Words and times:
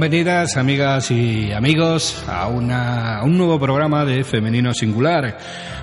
Bienvenidas 0.00 0.56
amigas 0.56 1.10
y 1.10 1.52
amigos 1.52 2.24
a, 2.26 2.48
un 2.48 3.36
nuevo 3.36 3.60
programa 3.60 4.02
de 4.06 4.24
Femenino 4.24 4.72
Singular. 4.72 5.36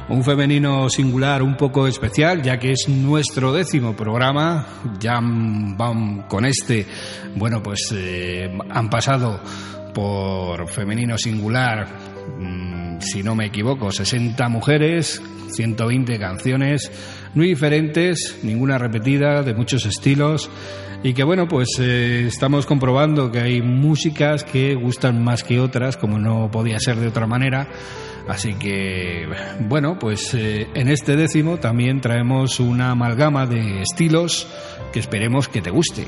Un 0.10 0.24
femenino 0.24 0.90
singular 0.90 1.44
un 1.44 1.56
poco 1.56 1.86
especial, 1.86 2.42
ya 2.42 2.58
que 2.58 2.72
es 2.72 2.90
nuestro 2.90 3.54
décimo 3.54 3.96
programa. 3.96 4.66
Ya 5.00 5.22
con 6.28 6.46
este, 6.46 6.88
bueno, 7.36 7.62
pues 7.62 7.94
eh, 7.96 8.50
han 8.72 8.90
pasado 8.90 9.40
por 9.94 10.68
femenino 10.68 11.16
singular, 11.20 11.88
mm, 12.40 13.00
si 13.00 13.22
no 13.22 13.36
me 13.36 13.46
equivoco, 13.46 13.92
60 13.92 14.50
mujeres, 14.50 15.22
120 15.52 16.18
canciones, 16.18 16.92
muy 17.36 17.50
diferentes, 17.50 18.40
ninguna 18.42 18.80
repetida, 18.80 19.44
de 19.44 19.54
muchos 19.54 19.86
estilos 19.86 20.50
y 21.08 21.14
que 21.14 21.24
bueno, 21.24 21.48
pues 21.48 21.70
eh, 21.80 22.26
estamos 22.28 22.66
comprobando 22.66 23.32
que 23.32 23.40
hay 23.40 23.62
músicas 23.62 24.44
que 24.44 24.76
gustan 24.76 25.24
más 25.24 25.42
que 25.42 25.58
otras, 25.58 25.96
como 25.96 26.20
no 26.20 26.52
podía 26.52 26.82
ser 26.82 26.98
de 26.98 27.08
otra 27.08 27.26
manera. 27.26 27.66
Así 28.28 28.56
que, 28.56 29.26
bueno, 29.62 29.98
pues 29.98 30.34
eh, 30.34 30.68
en 30.74 30.90
este 30.90 31.16
décimo 31.16 31.60
también 31.60 32.02
traemos 32.02 32.60
una 32.60 32.92
amalgama 32.92 33.46
de 33.46 33.84
estilos 33.84 34.50
que 34.92 35.00
esperemos 35.00 35.48
que 35.48 35.62
te 35.62 35.70
guste. 35.70 36.06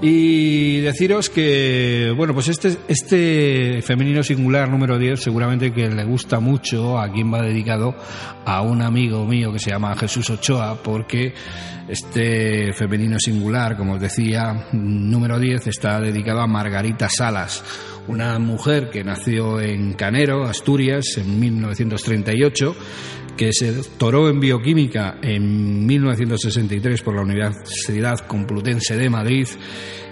Y 0.00 0.80
deciros 0.80 1.28
que, 1.28 2.14
bueno, 2.16 2.32
pues 2.32 2.46
este, 2.46 2.76
este 2.86 3.82
femenino 3.82 4.22
singular 4.22 4.68
número 4.68 4.96
10 4.96 5.20
seguramente 5.20 5.72
que 5.72 5.88
le 5.88 6.04
gusta 6.04 6.38
mucho 6.38 6.96
a 7.00 7.10
quien 7.10 7.32
va 7.34 7.42
dedicado 7.42 7.96
a 8.44 8.62
un 8.62 8.80
amigo 8.80 9.24
mío 9.24 9.52
que 9.52 9.58
se 9.58 9.70
llama 9.70 9.96
Jesús 9.96 10.30
Ochoa, 10.30 10.80
porque 10.84 11.34
este 11.88 12.72
femenino 12.74 13.18
singular, 13.18 13.76
como 13.76 13.94
os 13.94 14.00
decía, 14.00 14.68
número 14.72 15.36
10 15.36 15.66
está 15.66 16.00
dedicado 16.00 16.42
a 16.42 16.46
Margarita 16.46 17.08
Salas, 17.08 17.64
una 18.06 18.38
mujer 18.38 18.90
que 18.90 19.02
nació 19.02 19.60
en 19.60 19.94
Canero, 19.94 20.44
Asturias, 20.44 21.16
en 21.16 21.40
1938 21.40 22.76
que 23.38 23.52
se 23.52 23.72
doctoró 23.72 24.28
en 24.28 24.40
bioquímica 24.40 25.18
en 25.22 25.86
1963 25.86 27.00
por 27.02 27.14
la 27.14 27.22
Universidad 27.22 28.18
Complutense 28.26 28.96
de 28.96 29.08
Madrid 29.08 29.46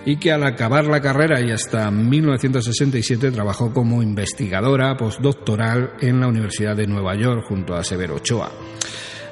y 0.06 0.16
que 0.16 0.30
al 0.30 0.44
acabar 0.44 0.86
la 0.86 1.00
carrera 1.00 1.40
y 1.40 1.50
hasta 1.50 1.90
1967 1.90 3.32
trabajó 3.32 3.72
como 3.72 4.00
investigadora 4.00 4.96
postdoctoral 4.96 5.94
en 6.00 6.20
la 6.20 6.28
Universidad 6.28 6.76
de 6.76 6.86
Nueva 6.86 7.16
York 7.16 7.44
junto 7.48 7.74
a 7.74 7.82
Severo 7.82 8.14
Ochoa. 8.14 8.52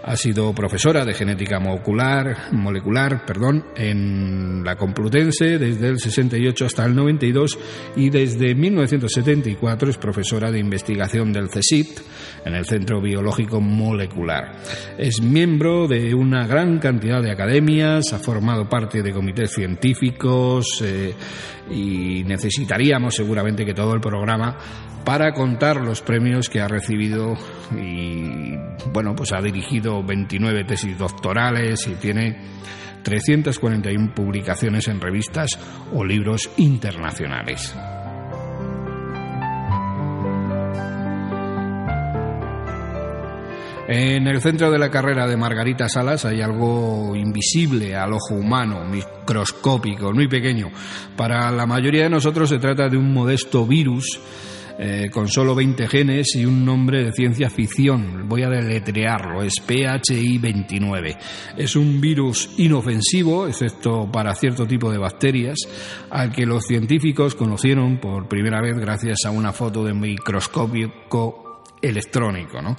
Ha 0.06 0.16
sido 0.16 0.52
profesora 0.54 1.02
de 1.06 1.14
genética 1.14 1.58
molecular, 1.58 2.52
molecular 2.52 3.24
perdón, 3.24 3.64
en 3.74 4.62
la 4.62 4.76
Complutense 4.76 5.58
desde 5.58 5.88
el 5.88 5.98
68 5.98 6.66
hasta 6.66 6.84
el 6.84 6.94
92 6.94 7.58
y 7.96 8.10
desde 8.10 8.54
1974 8.54 9.88
es 9.88 9.96
profesora 9.96 10.50
de 10.50 10.58
investigación 10.58 11.32
del 11.32 11.48
CSIC 11.48 12.02
en 12.44 12.54
el 12.54 12.66
Centro 12.66 13.00
Biológico 13.00 13.62
Molecular. 13.62 14.56
Es 14.98 15.22
miembro 15.22 15.88
de 15.88 16.14
una 16.14 16.46
gran 16.46 16.80
cantidad 16.80 17.22
de 17.22 17.32
academias, 17.32 18.12
ha 18.12 18.18
formado 18.18 18.68
parte 18.68 19.02
de 19.02 19.10
comités 19.10 19.52
científicos 19.52 20.82
eh, 20.84 21.14
y 21.70 22.24
necesitaríamos 22.24 23.14
seguramente 23.14 23.64
que 23.64 23.72
todo 23.72 23.94
el 23.94 24.02
programa 24.02 24.58
para 25.04 25.32
contar 25.32 25.80
los 25.80 26.00
premios 26.00 26.48
que 26.48 26.60
ha 26.60 26.68
recibido 26.68 27.34
y 27.76 28.56
bueno, 28.92 29.14
pues 29.14 29.32
ha 29.32 29.40
dirigido 29.40 30.02
29 30.02 30.64
tesis 30.64 30.98
doctorales 30.98 31.86
y 31.86 31.94
tiene 31.94 32.38
341 33.02 34.14
publicaciones 34.14 34.88
en 34.88 35.00
revistas 35.00 35.58
o 35.92 36.04
libros 36.04 36.50
internacionales. 36.56 37.74
En 43.86 44.26
el 44.26 44.40
centro 44.40 44.70
de 44.70 44.78
la 44.78 44.90
carrera 44.90 45.26
de 45.26 45.36
Margarita 45.36 45.90
Salas 45.90 46.24
hay 46.24 46.40
algo 46.40 47.14
invisible 47.14 47.94
al 47.94 48.14
ojo 48.14 48.34
humano, 48.34 48.82
microscópico, 48.86 50.10
muy 50.14 50.26
pequeño. 50.26 50.70
Para 51.14 51.52
la 51.52 51.66
mayoría 51.66 52.04
de 52.04 52.10
nosotros 52.10 52.48
se 52.48 52.58
trata 52.58 52.88
de 52.88 52.96
un 52.96 53.12
modesto 53.12 53.66
virus 53.66 54.18
eh, 54.78 55.08
con 55.10 55.28
solo 55.28 55.54
20 55.54 55.86
genes 55.86 56.34
y 56.34 56.44
un 56.44 56.64
nombre 56.64 57.04
de 57.04 57.12
ciencia 57.12 57.48
ficción. 57.50 58.28
Voy 58.28 58.42
a 58.42 58.48
deletrearlo, 58.48 59.42
es 59.42 59.54
PHI29. 59.66 61.16
Es 61.56 61.76
un 61.76 62.00
virus 62.00 62.50
inofensivo, 62.56 63.46
excepto 63.46 64.10
para 64.10 64.34
cierto 64.34 64.66
tipo 64.66 64.90
de 64.90 64.98
bacterias, 64.98 65.58
al 66.10 66.32
que 66.32 66.46
los 66.46 66.64
científicos 66.64 67.34
conocieron 67.34 67.98
por 67.98 68.28
primera 68.28 68.60
vez 68.60 68.76
gracias 68.76 69.18
a 69.24 69.30
una 69.30 69.52
foto 69.52 69.84
de 69.84 69.94
microscopio 69.94 70.92
electrónico. 71.80 72.62
¿no? 72.62 72.76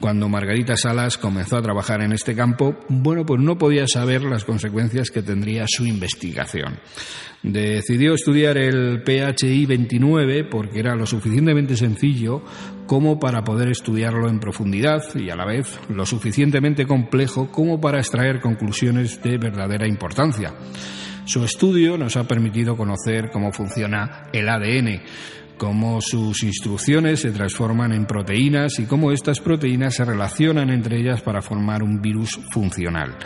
Cuando 0.00 0.28
Margarita 0.28 0.76
Salas 0.76 1.18
comenzó 1.18 1.56
a 1.56 1.62
trabajar 1.62 2.02
en 2.02 2.12
este 2.12 2.34
campo, 2.34 2.76
bueno, 2.88 3.24
pues 3.24 3.40
no 3.40 3.58
podía 3.58 3.86
saber 3.86 4.22
las 4.22 4.44
consecuencias 4.44 5.10
que 5.10 5.22
tendría 5.22 5.64
su 5.66 5.86
investigación. 5.86 6.78
Decidió 7.42 8.14
estudiar 8.14 8.56
el 8.56 9.02
PHI 9.02 9.66
29 9.66 10.44
porque 10.44 10.78
era 10.78 10.94
lo 10.94 11.06
suficientemente 11.06 11.76
sencillo 11.76 12.44
como 12.86 13.18
para 13.18 13.42
poder 13.42 13.68
estudiarlo 13.68 14.28
en 14.28 14.38
profundidad 14.38 15.02
y 15.16 15.28
a 15.30 15.34
la 15.34 15.44
vez 15.44 15.78
lo 15.88 16.06
suficientemente 16.06 16.86
complejo 16.86 17.50
como 17.50 17.80
para 17.80 17.98
extraer 17.98 18.40
conclusiones 18.40 19.20
de 19.22 19.38
verdadera 19.38 19.88
importancia. 19.88 20.54
Su 21.24 21.44
estudio 21.44 21.96
nos 21.96 22.16
ha 22.16 22.26
permitido 22.26 22.76
conocer 22.76 23.30
cómo 23.30 23.52
funciona 23.52 24.24
el 24.32 24.48
ADN, 24.48 25.02
cómo 25.62 26.00
sus 26.00 26.42
instrucciones 26.42 27.20
se 27.20 27.30
transforman 27.30 27.92
en 27.92 28.04
proteínas 28.04 28.80
y 28.80 28.86
cómo 28.86 29.12
estas 29.12 29.38
proteínas 29.38 29.94
se 29.94 30.04
relacionan 30.04 30.70
entre 30.70 30.98
ellas 30.98 31.22
para 31.22 31.40
formar 31.40 31.84
un 31.84 32.02
virus 32.02 32.40
funcional. 32.50 33.16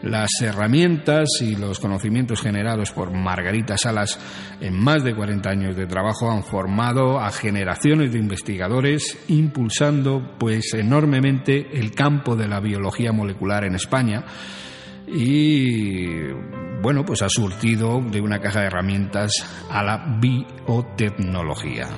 Las 0.00 0.30
herramientas 0.40 1.26
y 1.40 1.56
los 1.56 1.80
conocimientos 1.80 2.42
generados 2.42 2.92
por 2.92 3.10
Margarita 3.10 3.76
Salas 3.76 4.20
en 4.60 4.80
más 4.80 5.02
de 5.02 5.16
40 5.16 5.50
años 5.50 5.74
de 5.74 5.88
trabajo 5.88 6.30
han 6.30 6.44
formado 6.44 7.18
a 7.18 7.32
generaciones 7.32 8.12
de 8.12 8.20
investigadores, 8.20 9.18
impulsando 9.26 10.36
pues 10.38 10.72
enormemente 10.74 11.76
el 11.76 11.90
campo 11.90 12.36
de 12.36 12.46
la 12.46 12.60
biología 12.60 13.10
molecular 13.10 13.64
en 13.64 13.74
España 13.74 14.24
y 15.08 16.06
bueno, 16.82 17.04
pues 17.04 17.22
ha 17.22 17.28
surtido 17.28 18.00
de 18.00 18.20
una 18.20 18.40
caja 18.40 18.60
de 18.60 18.66
herramientas 18.66 19.32
a 19.70 19.82
la 19.82 20.18
biotecnología. 20.20 21.88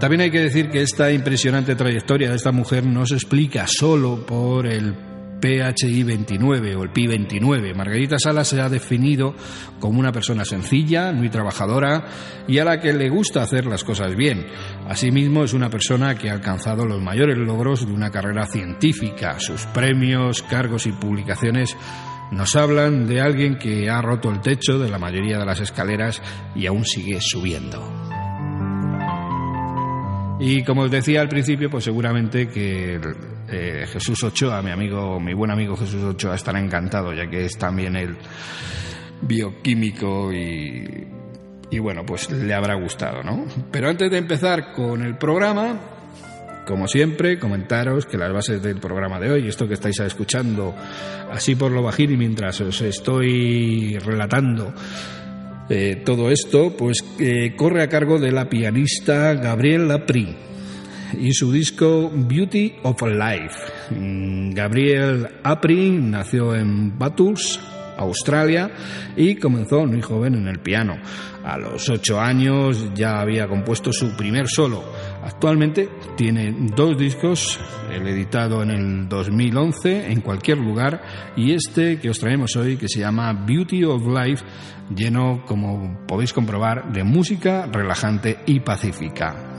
También 0.00 0.22
hay 0.22 0.30
que 0.30 0.40
decir 0.40 0.70
que 0.70 0.82
esta 0.82 1.10
impresionante 1.10 1.74
trayectoria 1.74 2.28
de 2.28 2.36
esta 2.36 2.52
mujer 2.52 2.84
no 2.84 3.06
se 3.06 3.14
explica 3.14 3.66
solo 3.66 4.26
por 4.26 4.66
el 4.66 5.13
PHI 5.44 6.04
29 6.04 6.74
o 6.74 6.84
el 6.84 6.90
PI 6.90 7.06
29. 7.06 7.74
Margarita 7.74 8.18
Salas 8.18 8.48
se 8.48 8.62
ha 8.62 8.70
definido 8.70 9.34
como 9.78 10.00
una 10.00 10.10
persona 10.10 10.46
sencilla, 10.46 11.12
muy 11.12 11.28
trabajadora 11.28 12.06
y 12.48 12.58
a 12.60 12.64
la 12.64 12.80
que 12.80 12.94
le 12.94 13.10
gusta 13.10 13.42
hacer 13.42 13.66
las 13.66 13.84
cosas 13.84 14.16
bien. 14.16 14.46
Asimismo, 14.88 15.44
es 15.44 15.52
una 15.52 15.68
persona 15.68 16.14
que 16.14 16.30
ha 16.30 16.32
alcanzado 16.32 16.86
los 16.86 17.02
mayores 17.02 17.36
logros 17.36 17.84
de 17.84 17.92
una 17.92 18.10
carrera 18.10 18.46
científica. 18.46 19.38
Sus 19.38 19.66
premios, 19.66 20.42
cargos 20.42 20.86
y 20.86 20.92
publicaciones 20.92 21.76
nos 22.30 22.56
hablan 22.56 23.06
de 23.06 23.20
alguien 23.20 23.58
que 23.58 23.90
ha 23.90 24.00
roto 24.00 24.30
el 24.30 24.40
techo 24.40 24.78
de 24.78 24.88
la 24.88 24.98
mayoría 24.98 25.38
de 25.38 25.44
las 25.44 25.60
escaleras 25.60 26.22
y 26.54 26.64
aún 26.64 26.86
sigue 26.86 27.20
subiendo. 27.20 27.86
Y 30.40 30.64
como 30.64 30.82
os 30.82 30.90
decía 30.90 31.20
al 31.20 31.28
principio, 31.28 31.68
pues 31.68 31.84
seguramente 31.84 32.48
que 32.48 32.98
eh, 33.54 33.86
Jesús 33.86 34.22
Ochoa, 34.24 34.60
mi 34.62 34.70
amigo, 34.70 35.20
mi 35.20 35.32
buen 35.32 35.50
amigo 35.50 35.76
Jesús 35.76 36.02
Ochoa, 36.02 36.34
estará 36.34 36.60
encantado, 36.60 37.12
ya 37.12 37.28
que 37.28 37.44
es 37.44 37.56
también 37.56 37.96
el 37.96 38.16
bioquímico 39.22 40.32
y, 40.32 41.78
bueno, 41.78 42.04
pues 42.04 42.30
le 42.30 42.54
habrá 42.54 42.74
gustado, 42.74 43.22
¿no? 43.22 43.46
Pero 43.70 43.88
antes 43.88 44.10
de 44.10 44.18
empezar 44.18 44.72
con 44.72 45.02
el 45.02 45.16
programa, 45.16 45.80
como 46.66 46.86
siempre, 46.86 47.38
comentaros 47.38 48.06
que 48.06 48.16
las 48.16 48.32
bases 48.32 48.62
del 48.62 48.80
programa 48.80 49.18
de 49.20 49.30
hoy, 49.30 49.48
esto 49.48 49.66
que 49.66 49.74
estáis 49.74 49.98
escuchando 50.00 50.74
así 51.30 51.54
por 51.54 51.72
lo 51.72 51.82
bajín 51.82 52.12
y 52.12 52.16
mientras 52.16 52.60
os 52.60 52.80
estoy 52.80 53.98
relatando 53.98 54.72
eh, 55.68 56.02
todo 56.04 56.30
esto, 56.30 56.76
pues 56.76 57.04
eh, 57.18 57.54
corre 57.56 57.82
a 57.82 57.88
cargo 57.88 58.18
de 58.18 58.32
la 58.32 58.48
pianista 58.48 59.34
Gabrielle 59.34 59.86
Lapri 59.86 60.53
y 61.12 61.32
su 61.32 61.52
disco 61.52 62.10
Beauty 62.12 62.74
of 62.82 63.02
Life. 63.02 64.52
Gabrielle 64.54 65.28
Apri 65.42 65.90
nació 65.90 66.54
en 66.54 66.98
Bathurst, 66.98 67.60
Australia, 67.96 68.70
y 69.16 69.36
comenzó 69.36 69.86
muy 69.86 70.02
joven 70.02 70.34
en 70.34 70.48
el 70.48 70.60
piano. 70.60 70.96
A 71.44 71.58
los 71.58 71.88
ocho 71.90 72.20
años 72.20 72.90
ya 72.94 73.20
había 73.20 73.46
compuesto 73.46 73.92
su 73.92 74.16
primer 74.16 74.48
solo. 74.48 74.82
Actualmente 75.22 75.88
tiene 76.16 76.54
dos 76.74 76.96
discos, 76.96 77.60
el 77.92 78.08
editado 78.08 78.62
en 78.62 78.70
el 78.70 79.08
2011 79.08 80.10
en 80.10 80.20
cualquier 80.22 80.58
lugar 80.58 81.02
y 81.36 81.52
este 81.52 81.98
que 81.98 82.10
os 82.10 82.18
traemos 82.18 82.56
hoy 82.56 82.76
que 82.76 82.88
se 82.88 83.00
llama 83.00 83.32
Beauty 83.46 83.84
of 83.84 84.06
Life, 84.06 84.44
lleno, 84.94 85.44
como 85.46 86.06
podéis 86.06 86.32
comprobar, 86.32 86.92
de 86.92 87.04
música 87.04 87.66
relajante 87.70 88.38
y 88.46 88.60
pacífica. 88.60 89.53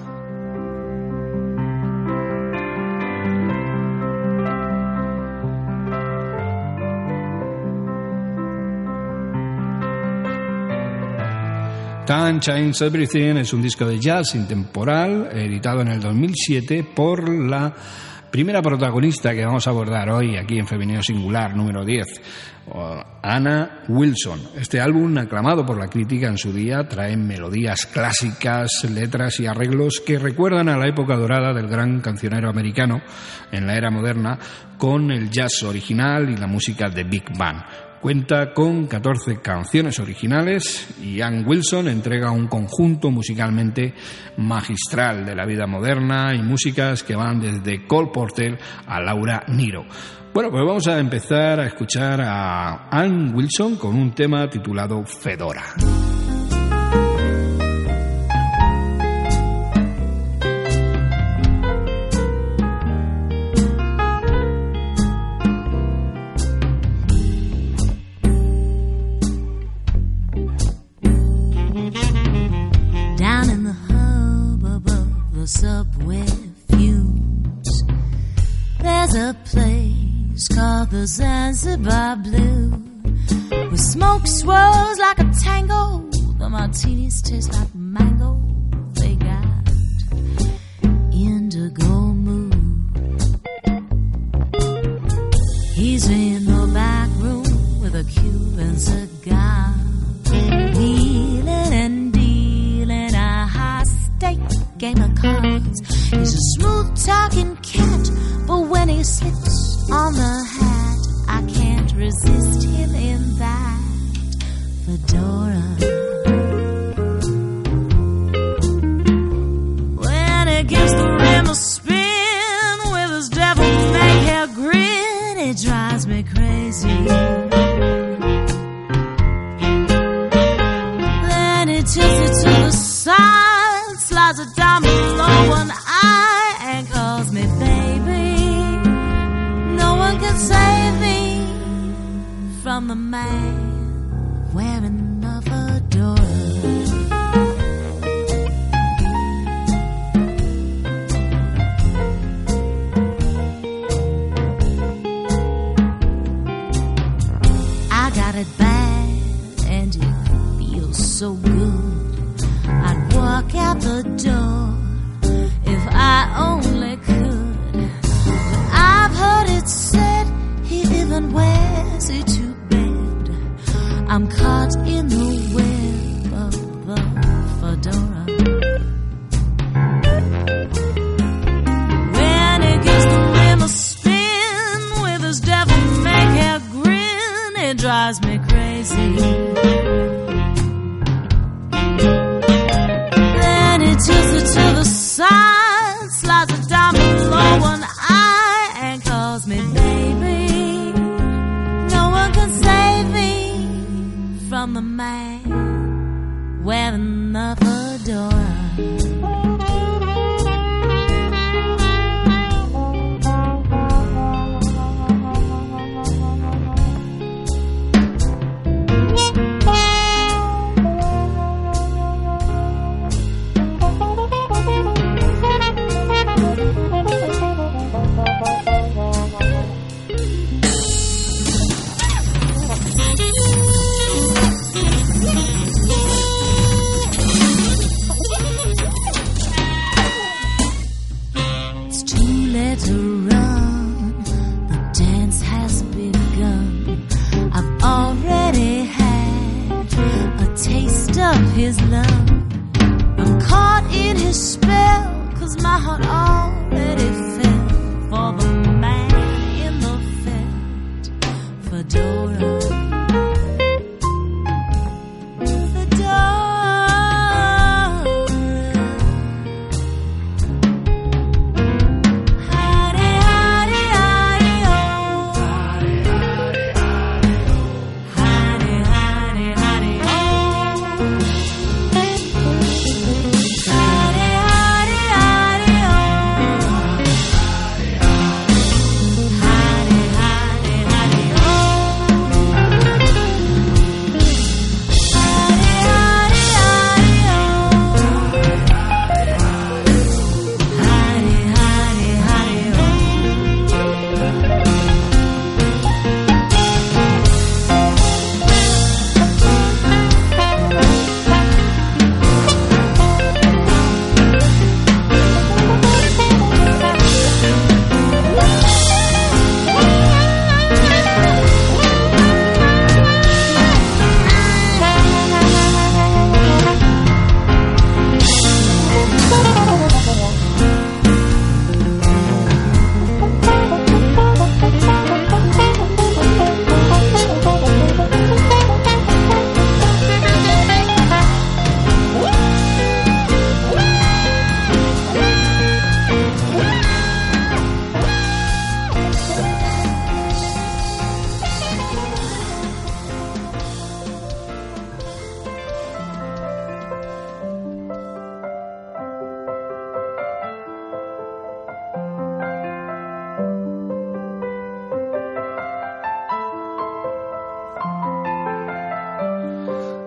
Time 12.05 12.39
Changes 12.39 12.81
Everything 12.81 13.37
es 13.37 13.51
un 13.51 13.63
disco 13.63 13.83
de 13.83 13.99
jazz 13.99 14.35
intemporal 14.35 15.27
editado 15.31 15.81
en 15.81 15.87
el 15.87 15.99
2007 15.99 16.91
por 16.95 17.27
la 17.27 17.73
primera 18.29 18.61
protagonista 18.61 19.33
que 19.33 19.43
vamos 19.43 19.65
a 19.65 19.71
abordar 19.71 20.11
hoy 20.11 20.37
aquí 20.37 20.59
en 20.59 20.67
Femenino 20.67 21.01
Singular, 21.01 21.55
número 21.55 21.83
10, 21.83 22.05
Anna 23.23 23.85
Wilson. 23.87 24.39
Este 24.55 24.79
álbum, 24.79 25.17
aclamado 25.17 25.65
por 25.65 25.79
la 25.79 25.87
crítica 25.87 26.27
en 26.27 26.37
su 26.37 26.53
día, 26.53 26.87
trae 26.87 27.17
melodías 27.17 27.87
clásicas, 27.87 28.83
letras 28.87 29.39
y 29.39 29.47
arreglos 29.47 29.99
que 30.05 30.19
recuerdan 30.19 30.69
a 30.69 30.77
la 30.77 30.87
época 30.87 31.15
dorada 31.15 31.53
del 31.53 31.67
gran 31.67 32.01
cancionero 32.01 32.49
americano 32.49 33.01
en 33.51 33.65
la 33.65 33.77
era 33.77 33.89
moderna, 33.89 34.37
con 34.77 35.09
el 35.09 35.31
jazz 35.31 35.63
original 35.63 36.29
y 36.29 36.37
la 36.37 36.45
música 36.45 36.87
de 36.87 37.03
Big 37.03 37.35
Band. 37.35 37.63
Cuenta 38.05 38.53
con 38.53 38.85
14 38.85 39.41
canciones 39.41 39.99
originales 39.99 40.95
y 41.01 41.21
Ann 41.21 41.43
Wilson 41.43 41.87
entrega 41.87 42.29
un 42.29 42.45
conjunto 42.45 43.09
musicalmente 43.09 43.95
magistral 44.37 45.25
de 45.25 45.33
la 45.33 45.43
vida 45.43 45.65
moderna 45.65 46.35
y 46.35 46.43
músicas 46.43 47.01
que 47.01 47.15
van 47.15 47.39
desde 47.39 47.87
Cole 47.87 48.11
Porter 48.13 48.59
a 48.85 49.01
Laura 49.01 49.43
Niro. 49.47 49.87
Bueno, 50.31 50.51
pues 50.51 50.63
vamos 50.63 50.87
a 50.87 50.99
empezar 50.99 51.59
a 51.59 51.65
escuchar 51.65 52.21
a 52.21 52.89
Ann 52.91 53.33
Wilson 53.33 53.75
con 53.77 53.95
un 53.95 54.13
tema 54.13 54.47
titulado 54.51 55.03
Fedora. 55.03 55.63
Zanzibar 81.65 82.15
blue. 82.17 82.69
Where 83.49 83.77
smoke 83.77 84.27
swirls 84.27 84.99
like 84.99 85.17
a 85.17 85.31
tango, 85.43 86.07
the 86.37 86.47
martinis 86.47 87.23
taste 87.23 87.53
like 87.53 87.73
mango. 87.73 88.44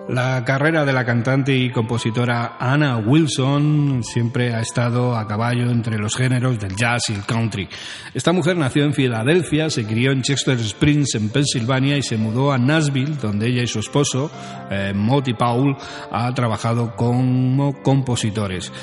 La 0.09 0.43
carrera 0.43 0.85
de 0.85 0.91
la 0.91 1.05
cantante 1.05 1.55
y 1.55 1.69
compositora 1.69 2.57
Anna 2.59 2.97
Wilson 2.97 4.01
siempre 4.03 4.55
ha 4.55 4.59
estado 4.59 5.15
a 5.15 5.27
caballo 5.27 5.69
entre 5.69 5.99
los 5.99 6.15
géneros 6.15 6.57
del 6.57 6.75
jazz 6.75 7.09
y 7.09 7.13
el 7.13 7.25
country. 7.25 7.69
Esta 8.15 8.31
mujer 8.31 8.57
nació 8.57 8.85
en 8.85 8.95
Filadelfia, 8.95 9.69
se 9.69 9.85
crió 9.85 10.11
en 10.11 10.23
Chester 10.23 10.57
Springs, 10.61 11.13
en 11.13 11.29
Pensilvania, 11.29 11.95
y 11.95 12.01
se 12.01 12.17
mudó 12.17 12.51
a 12.51 12.57
Nashville, 12.57 13.17
donde 13.21 13.49
ella 13.49 13.61
y 13.61 13.67
su 13.67 13.77
esposo, 13.77 14.31
eh, 14.71 14.95
Paul, 15.37 15.77
ha 16.11 16.33
trabajado 16.33 16.95
como 16.95 17.79
compositores. 17.83 18.73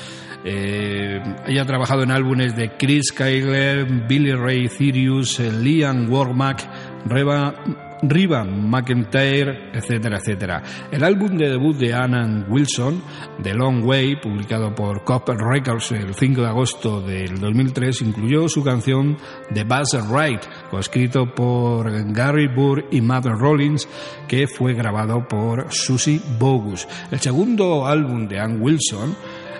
Eh, 0.45 1.21
ella 1.45 1.63
ha 1.63 1.65
trabajado 1.65 2.03
en 2.03 2.11
álbumes 2.11 2.55
de 2.55 2.77
Chris 2.77 3.11
Kyler, 3.11 4.07
Billy 4.07 4.31
Ray 4.31 4.69
Cyrus, 4.69 5.41
eh, 5.41 5.51
Liam 5.51 6.09
Warmack, 6.09 6.63
Reba 7.05 7.53
Riva 8.01 8.43
McIntyre, 8.43 9.71
etcétera, 9.73 10.17
etcétera. 10.17 10.63
El 10.91 11.03
álbum 11.03 11.37
de 11.37 11.49
debut 11.49 11.75
de 11.75 11.93
Anna 11.93 12.45
Wilson, 12.49 13.01
The 13.41 13.53
Long 13.53 13.83
Way, 13.85 14.17
publicado 14.21 14.73
por 14.73 15.03
Copper 15.03 15.37
Records 15.37 15.91
el 15.91 16.13
5 16.13 16.41
de 16.41 16.47
agosto 16.47 17.01
del 17.01 17.39
2003, 17.39 18.01
incluyó 18.01 18.47
su 18.47 18.63
canción 18.63 19.17
The 19.53 19.63
Buzz 19.63 19.93
Ride, 20.09 20.41
coescrito 20.69 21.33
por 21.33 21.89
Gary 22.13 22.47
Burr 22.47 22.85
y 22.91 23.01
Mabel 23.01 23.37
Rollins, 23.37 23.87
que 24.27 24.47
fue 24.47 24.73
grabado 24.73 25.27
por 25.27 25.71
Susie 25.71 26.21
Bogus. 26.39 26.87
El 27.11 27.19
segundo 27.19 27.85
álbum 27.85 28.27
de 28.27 28.39
Ann 28.39 28.61
Wilson, 28.61 29.15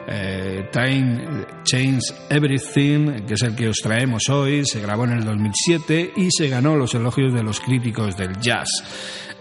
eh, 0.10 0.70
Time 0.72 1.46
Change 1.64 2.02
Everything, 2.30 3.26
que 3.26 3.34
es 3.34 3.42
el 3.42 3.56
que 3.56 3.68
os 3.68 3.78
traemos 3.84 4.30
hoy, 4.30 4.66
se 4.66 4.80
grabó 4.80 5.04
en 5.04 5.12
el 5.12 5.26
2007 5.26 6.14
y 6.16 6.30
se 6.32 6.48
ganó 6.48 6.78
los 6.78 6.96
elogios 6.96 7.34
de 7.34 7.44
los 7.44 7.60
críticos 7.60 8.16
del 8.16 8.40
jazz. 8.40 8.70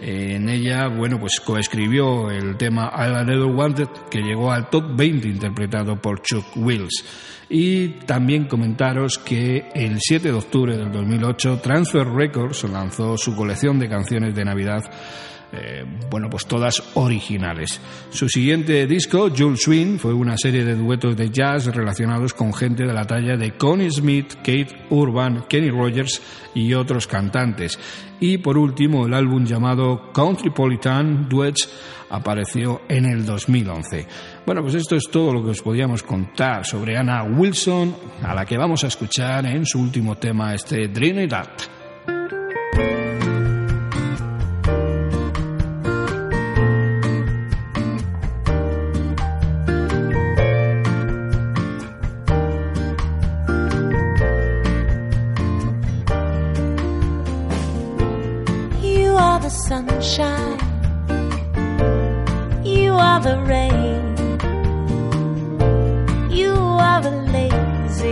En 0.01 0.49
ella, 0.49 0.89
bueno, 0.89 1.19
pues 1.19 1.41
coescribió 1.41 2.31
el 2.31 2.57
tema 2.57 2.93
I 2.95 3.25
Never 3.25 3.47
Wanted, 3.47 3.89
que 4.11 4.21
llegó 4.21 4.51
al 4.51 4.69
top 4.69 4.97
20 4.97 5.29
interpretado 5.29 6.01
por 6.01 6.21
Chuck 6.21 6.45
Wills. 6.57 7.05
Y 7.49 7.89
también 8.05 8.47
comentaros 8.47 9.19
que 9.19 9.69
el 9.73 9.99
7 10.01 10.33
de 10.33 10.35
octubre 10.35 10.77
del 10.77 10.91
2008 10.91 11.61
Transfer 11.63 12.09
Records 12.09 12.65
lanzó 12.65 13.17
su 13.17 13.37
colección 13.37 13.79
de 13.79 13.89
canciones 13.89 14.35
de 14.35 14.45
Navidad 14.45 14.83
eh, 15.53 15.85
bueno, 16.11 16.29
pues 16.29 16.47
todas 16.47 16.83
originales. 16.95 17.81
Su 18.11 18.29
siguiente 18.29 18.87
disco, 18.87 19.29
Jules 19.37 19.63
Swing, 19.63 19.99
fue 19.99 20.13
una 20.13 20.37
serie 20.37 20.65
de 20.65 20.75
duetos 20.75 21.17
de 21.17 21.31
jazz 21.31 21.67
relacionados 21.67 22.35
con 22.35 22.53
gente 22.53 22.85
de 22.85 22.93
la 22.93 23.07
talla 23.07 23.37
de 23.37 23.53
Connie 23.53 23.91
Smith, 23.91 24.35
Kate 24.37 24.87
Urban, 24.91 25.45
Kenny 25.49 25.71
Rogers 25.71 26.21
y 26.55 26.75
otros 26.75 27.07
cantantes. 27.07 27.79
Y 28.21 28.39
por 28.39 28.59
último, 28.59 29.07
el 29.07 29.15
álbum 29.15 29.45
llamado 29.45 30.11
Countrypolitan 30.13 31.29
Duets 31.29 31.69
apareció 32.11 32.83
en 32.89 33.05
el 33.07 33.25
2011. 33.25 34.07
Bueno, 34.45 34.63
pues 34.63 34.75
esto 34.75 34.97
es 34.97 35.05
todo 35.11 35.33
lo 35.33 35.45
que 35.45 35.51
os 35.51 35.63
podíamos 35.63 36.03
contar 36.03 36.65
sobre 36.65 36.97
Anna 36.97 37.23
Wilson, 37.25 37.95
a 38.23 38.35
la 38.35 38.45
que 38.45 38.57
vamos 38.57 38.85
a 38.85 38.89
escuchar 38.89 39.47
en 39.47 39.67
su 39.67 39.81
último 39.81 40.17
tema, 40.17 40.55
este 40.55 40.89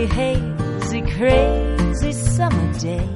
hazy, 0.05 1.01
crazy 1.01 2.11
summer 2.11 2.73
day. 2.79 3.07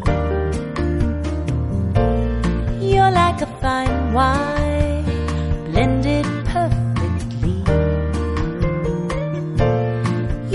You're 2.81 3.12
like 3.12 3.41
a 3.41 3.48
fine 3.62 4.13
wine, 4.13 5.03
blended 5.72 6.25
perfectly. 6.46 7.58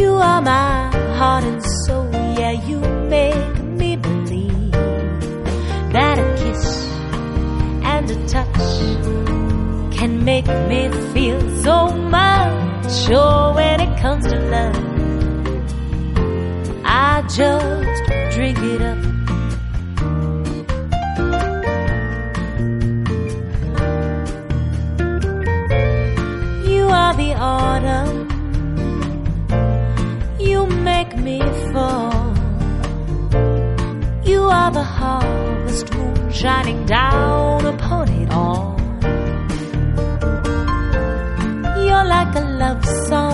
You 0.00 0.14
are 0.14 0.43
my 0.43 0.91
heart 1.17 1.45
and 1.45 1.62
soul, 1.85 2.11
yeah, 2.12 2.53
you 2.69 2.79
make 3.09 3.59
me 3.64 3.97
believe 3.97 4.73
that 5.93 6.19
a 6.19 6.26
kiss 6.43 6.88
and 7.93 8.11
a 8.11 8.29
touch 8.29 9.97
can 9.97 10.25
make 10.25 10.47
me 10.47 10.91
feel 11.12 11.41
so 11.62 11.88
much. 11.88 13.11
Oh, 13.11 13.55
when 13.55 13.81
it 13.81 13.99
comes 14.00 14.26
to 14.26 14.38
love 14.38 14.84
just 17.28 18.04
drink 18.35 18.59
it 18.59 18.83
up. 18.83 18.99
You 26.69 26.85
are 26.88 27.14
the 27.14 27.35
autumn. 27.35 28.28
You 30.38 30.66
make 30.66 31.16
me 31.16 31.40
fall. 31.73 32.35
You 34.25 34.43
are 34.43 34.71
the 34.71 34.83
harvest 34.83 35.93
moon 35.95 36.33
shining 36.33 36.85
down 36.87 37.64
upon 37.66 38.09
it 38.11 38.31
all. 38.31 38.76
You're 41.87 42.07
like 42.16 42.35
a 42.37 42.45
love 42.62 42.85
song 43.09 43.34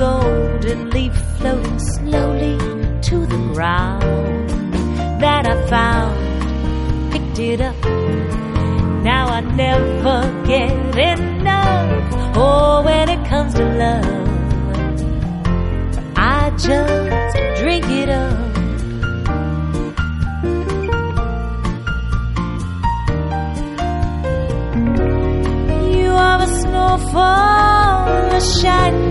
golden 0.00 0.88
leaf 0.88 1.12
floating 1.36 1.78
slowly 1.78 2.56
to 3.02 3.26
the 3.26 3.36
ground 3.52 4.48
that 5.20 5.46
I 5.46 5.54
found. 5.66 7.12
Picked 7.12 7.38
it 7.38 7.60
up. 7.60 7.76
Now 9.04 9.26
I 9.28 9.40
never 9.40 10.18
get 10.46 10.96
enough. 10.96 12.34
Oh, 12.34 12.82
when 12.82 13.10
it 13.10 13.22
comes 13.28 13.52
to 13.60 13.64
love, 13.84 14.28
I 16.16 16.50
just 16.66 17.60
drink 17.60 17.84
it 18.02 18.08
up. 18.08 18.38
You 25.94 26.10
are 26.26 26.40
a 26.40 26.50
snowfall, 26.62 28.08
a 28.38 28.40
shining 28.40 29.09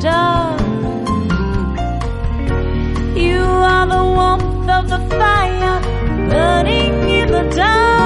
star. 0.00 0.58
You 3.14 3.42
are 3.72 3.86
the 3.86 4.04
warmth 4.16 4.68
of 4.68 4.88
the 4.88 5.00
fire 5.16 5.80
burning 6.30 7.08
in 7.08 7.30
the 7.30 7.42
dark. 7.54 7.99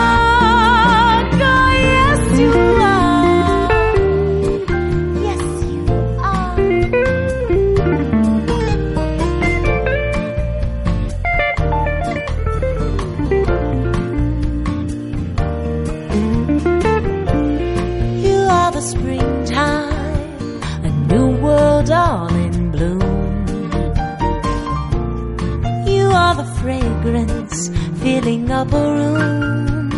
Room. 28.62 29.90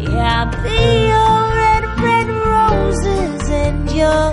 Yeah, 0.00 0.40
I'll 0.40 0.62
be 0.62 0.80
your 1.12 1.40
red, 1.60 1.84
red 2.00 2.28
roses 2.54 3.50
and 3.50 3.90
your 3.90 4.32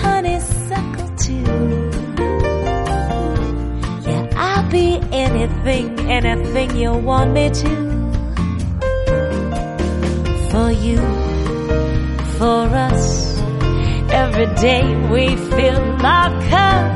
honeysuckle 0.00 1.08
too. 1.16 1.90
Yeah, 4.08 4.26
I'll 4.36 4.70
be 4.70 5.00
anything, 5.12 6.00
anything 6.10 6.76
you 6.76 6.94
want 6.94 7.32
me 7.32 7.50
to. 7.50 7.72
For 10.50 10.70
you, 10.70 10.98
for 12.38 12.64
us, 12.88 13.38
every 14.10 14.46
day 14.56 14.96
we 15.10 15.36
fill 15.36 16.06
our 16.06 16.30
cup. 16.48 16.95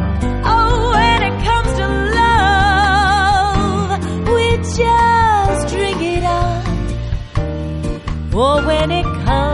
Oh, 8.33 8.65
when 8.65 8.93
it 8.93 9.03
comes 9.03 9.50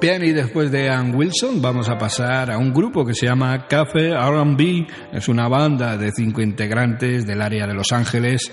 Bien, 0.00 0.24
y 0.24 0.32
después 0.32 0.72
de 0.72 0.88
Ann 0.88 1.14
Wilson 1.14 1.60
vamos 1.60 1.90
a 1.90 1.98
pasar 1.98 2.50
a 2.50 2.56
un 2.56 2.72
grupo 2.72 3.04
que 3.04 3.12
se 3.12 3.26
llama 3.26 3.66
Café 3.66 4.14
RB. 4.16 4.86
Es 5.12 5.28
una 5.28 5.46
banda 5.46 5.98
de 5.98 6.10
cinco 6.10 6.40
integrantes 6.40 7.26
del 7.26 7.42
área 7.42 7.66
de 7.66 7.74
Los 7.74 7.92
Ángeles 7.92 8.50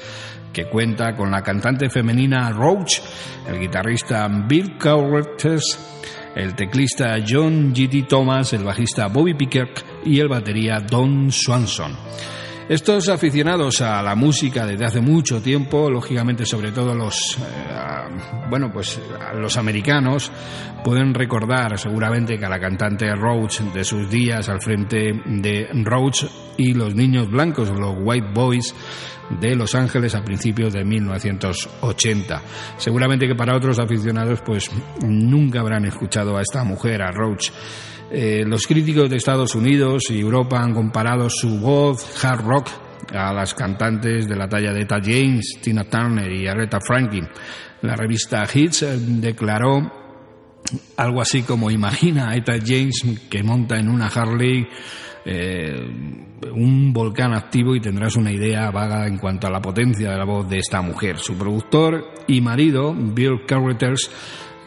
que 0.51 0.65
cuenta 0.65 1.15
con 1.15 1.31
la 1.31 1.43
cantante 1.43 1.89
femenina 1.89 2.51
Roach, 2.51 2.99
el 3.47 3.62
guitarrista 3.62 4.27
Bill 4.27 4.77
Cowretters, 4.77 5.79
el 6.36 6.53
teclista 6.53 7.15
John 7.25 7.73
G.T. 7.73 8.07
Thomas, 8.10 8.51
el 8.51 8.65
bajista 8.65 9.07
Bobby 9.07 9.33
Pickett 9.33 9.86
y 10.03 10.19
el 10.19 10.27
batería 10.27 10.81
Don 10.81 11.31
Swanson. 11.31 11.95
Estos 12.69 13.08
aficionados 13.08 13.80
a 13.80 14.01
la 14.01 14.13
música 14.13 14.65
desde 14.65 14.84
hace 14.84 14.99
mucho 14.99 15.41
tiempo, 15.41 15.89
lógicamente 15.89 16.45
sobre 16.45 16.73
todo 16.73 16.93
los 16.93 17.38
eh, 17.38 17.97
bueno, 18.49 18.69
pues 18.73 18.99
los 19.36 19.56
americanos 19.56 20.30
pueden 20.84 21.13
recordar 21.13 21.80
seguramente 21.80 22.38
que 22.38 22.45
a 22.45 22.49
la 22.49 22.60
cantante 22.60 23.13
Roach 23.15 23.62
de 23.62 23.86
sus 23.86 24.10
días 24.10 24.49
al 24.49 24.62
frente 24.62 25.13
de 25.25 25.69
Roach 25.86 26.25
y 26.58 26.73
los 26.73 26.93
niños 26.93 27.30
blancos, 27.30 27.69
los 27.69 27.95
White 28.01 28.32
Boys 28.34 28.75
de 29.30 29.56
Los 29.56 29.73
Ángeles 29.73 30.15
a 30.15 30.23
principios 30.23 30.73
de 30.73 30.84
1980. 30.84 32.41
Seguramente 32.77 33.27
que 33.27 33.36
para 33.36 33.56
otros 33.56 33.80
aficionados 33.80 34.41
pues 34.41 34.69
nunca 35.06 35.62
habrán 35.62 35.86
escuchado 35.86 36.38
a 36.38 36.41
esta 36.41 36.65
mujer, 36.65 37.01
a 37.01 37.12
Roach. 37.12 37.49
Eh, 38.09 38.43
los 38.47 38.65
críticos 38.65 39.09
de 39.09 39.17
Estados 39.17 39.53
Unidos 39.55 40.03
y 40.09 40.21
Europa 40.21 40.61
han 40.61 40.73
comparado 40.73 41.29
su 41.29 41.59
voz 41.59 42.23
hard 42.23 42.45
rock 42.45 42.69
a 43.13 43.33
las 43.33 43.53
cantantes 43.53 44.27
de 44.27 44.35
la 44.35 44.47
talla 44.47 44.73
de 44.73 44.81
Etta 44.81 44.99
James, 45.03 45.59
Tina 45.61 45.83
Turner 45.83 46.31
y 46.31 46.47
Aretha 46.47 46.79
Franklin. 46.79 47.27
La 47.81 47.95
revista 47.95 48.45
Hits 48.51 48.83
eh, 48.83 48.97
declaró 48.97 49.91
algo 50.97 51.21
así 51.21 51.43
como 51.43 51.71
imagina 51.71 52.29
a 52.29 52.35
Etta 52.35 52.57
James 52.65 53.03
que 53.29 53.43
monta 53.43 53.77
en 53.77 53.89
una 53.89 54.07
Harley 54.07 54.67
eh, 55.25 55.75
un 56.53 56.93
volcán 56.93 57.33
activo 57.33 57.75
y 57.75 57.81
tendrás 57.81 58.15
una 58.15 58.31
idea 58.31 58.71
vaga 58.71 59.07
en 59.07 59.17
cuanto 59.17 59.47
a 59.47 59.51
la 59.51 59.61
potencia 59.61 60.11
de 60.11 60.17
la 60.17 60.23
voz 60.23 60.47
de 60.47 60.59
esta 60.59 60.81
mujer. 60.81 61.17
Su 61.17 61.37
productor 61.37 62.13
y 62.27 62.39
marido, 62.39 62.93
Bill 62.93 63.41
Carruthers, 63.45 64.09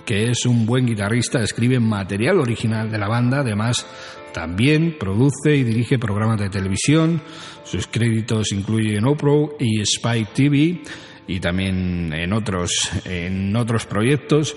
que 0.04 0.30
es 0.30 0.46
un 0.46 0.66
buen 0.66 0.86
guitarrista, 0.86 1.42
escribe 1.42 1.80
material 1.80 2.40
original 2.40 2.90
de 2.90 2.98
la 2.98 3.08
banda, 3.08 3.40
además 3.40 3.86
también 4.32 4.96
produce 4.98 5.56
y 5.56 5.64
dirige 5.64 5.98
programas 5.98 6.40
de 6.40 6.50
televisión, 6.50 7.20
sus 7.64 7.86
créditos 7.86 8.52
incluyen 8.52 9.06
Oprah 9.06 9.48
y 9.58 9.80
Spike 9.80 10.30
TV 10.34 10.82
y 11.26 11.40
también 11.40 12.12
en 12.12 12.32
otros, 12.32 12.90
en 13.04 13.54
otros 13.56 13.86
proyectos. 13.86 14.56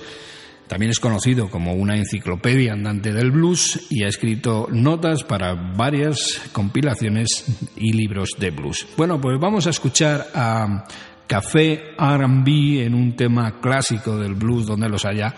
También 0.68 0.92
es 0.92 1.00
conocido 1.00 1.50
como 1.50 1.74
una 1.74 1.98
enciclopedia 1.98 2.74
andante 2.74 3.14
del 3.14 3.32
blues 3.32 3.88
y 3.92 4.04
ha 4.04 4.08
escrito 4.08 4.68
notas 4.72 5.24
para 5.24 5.54
varias 5.54 6.42
compilaciones 6.52 7.46
y 7.76 7.94
libros 7.94 8.30
de 8.40 8.50
blues. 8.50 8.88
Bueno, 8.98 9.20
pues 9.20 9.40
vamos 9.40 9.68
a 9.68 9.72
escuchar 9.72 10.28
a 10.34 10.86
Café 11.28 11.96
RB 11.98 12.48
en 12.82 12.94
un 12.94 13.16
tema 13.16 13.60
clásico 13.60 14.18
del 14.18 14.36
blues 14.36 14.66
donde 14.66 14.90
los 14.90 15.06
haya, 15.06 15.34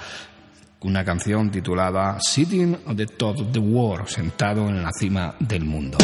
una 0.82 1.04
canción 1.04 1.50
titulada 1.50 2.17
Sitting 2.19 2.78
on 2.86 2.95
the 2.95 3.08
Top 3.08 3.39
of 3.39 3.52
the 3.52 3.60
World, 3.60 4.08
sentado 4.08 4.69
en 4.69 4.84
la 4.84 4.91
cima 4.91 5.36
del 5.39 5.65
mundo. 5.65 5.98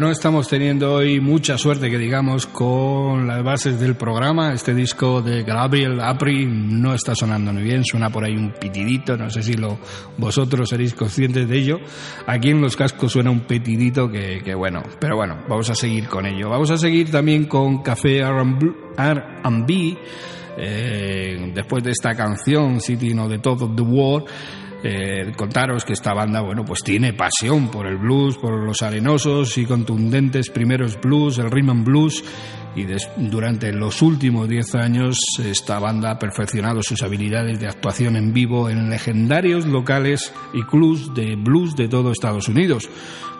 No 0.00 0.10
estamos 0.10 0.48
teniendo 0.48 0.94
hoy 0.94 1.20
mucha 1.20 1.58
suerte, 1.58 1.90
que 1.90 1.98
digamos, 1.98 2.46
con 2.46 3.26
las 3.26 3.44
bases 3.44 3.78
del 3.78 3.96
programa. 3.96 4.54
Este 4.54 4.72
disco 4.72 5.20
de 5.20 5.42
Gabriel 5.42 6.00
Apri 6.00 6.46
no 6.46 6.94
está 6.94 7.14
sonando 7.14 7.52
muy 7.52 7.64
bien, 7.64 7.84
suena 7.84 8.08
por 8.08 8.24
ahí 8.24 8.34
un 8.34 8.50
pitidito, 8.58 9.18
no 9.18 9.28
sé 9.28 9.42
si 9.42 9.58
lo, 9.58 9.78
vosotros 10.16 10.70
seréis 10.70 10.94
conscientes 10.94 11.46
de 11.46 11.54
ello. 11.54 11.80
Aquí 12.26 12.48
en 12.48 12.62
los 12.62 12.76
cascos 12.76 13.12
suena 13.12 13.30
un 13.30 13.40
petidito 13.40 14.10
que, 14.10 14.40
que 14.42 14.54
bueno, 14.54 14.82
pero 14.98 15.16
bueno, 15.16 15.36
vamos 15.46 15.68
a 15.68 15.74
seguir 15.74 16.08
con 16.08 16.24
ello. 16.24 16.48
Vamos 16.48 16.70
a 16.70 16.78
seguir 16.78 17.10
también 17.10 17.44
con 17.44 17.82
Café 17.82 18.20
R&B. 18.20 19.98
Eh, 20.56 21.52
después 21.54 21.84
de 21.84 21.90
esta 21.90 22.14
canción, 22.14 22.80
City 22.80 23.12
of 23.18 23.28
the 23.28 23.38
Top 23.38 23.60
of 23.60 23.76
the 23.76 23.82
World, 23.82 24.26
eh, 24.82 25.32
contaros 25.36 25.84
que 25.84 25.92
esta 25.92 26.14
banda, 26.14 26.40
bueno, 26.40 26.64
pues 26.64 26.80
tiene 26.82 27.12
pasión 27.12 27.70
por 27.70 27.86
el 27.86 27.98
blues, 27.98 28.38
por 28.38 28.52
los 28.62 28.82
arenosos 28.82 29.58
y 29.58 29.66
contundentes 29.66 30.50
primeros 30.50 31.00
blues, 31.00 31.38
el 31.38 31.50
rhythm 31.50 31.70
and 31.70 31.84
blues, 31.84 32.24
y 32.76 32.86
durante 33.16 33.72
los 33.72 34.00
últimos 34.02 34.48
10 34.48 34.74
años 34.76 35.18
esta 35.44 35.78
banda 35.78 36.12
ha 36.12 36.18
perfeccionado 36.18 36.82
sus 36.82 37.02
habilidades 37.02 37.58
de 37.58 37.66
actuación 37.66 38.16
en 38.16 38.32
vivo 38.32 38.70
en 38.70 38.90
legendarios 38.90 39.66
locales 39.66 40.32
y 40.52 40.62
clubs 40.62 41.12
de 41.14 41.36
blues 41.36 41.74
de 41.76 41.88
todo 41.88 42.12
Estados 42.12 42.48
Unidos 42.48 42.88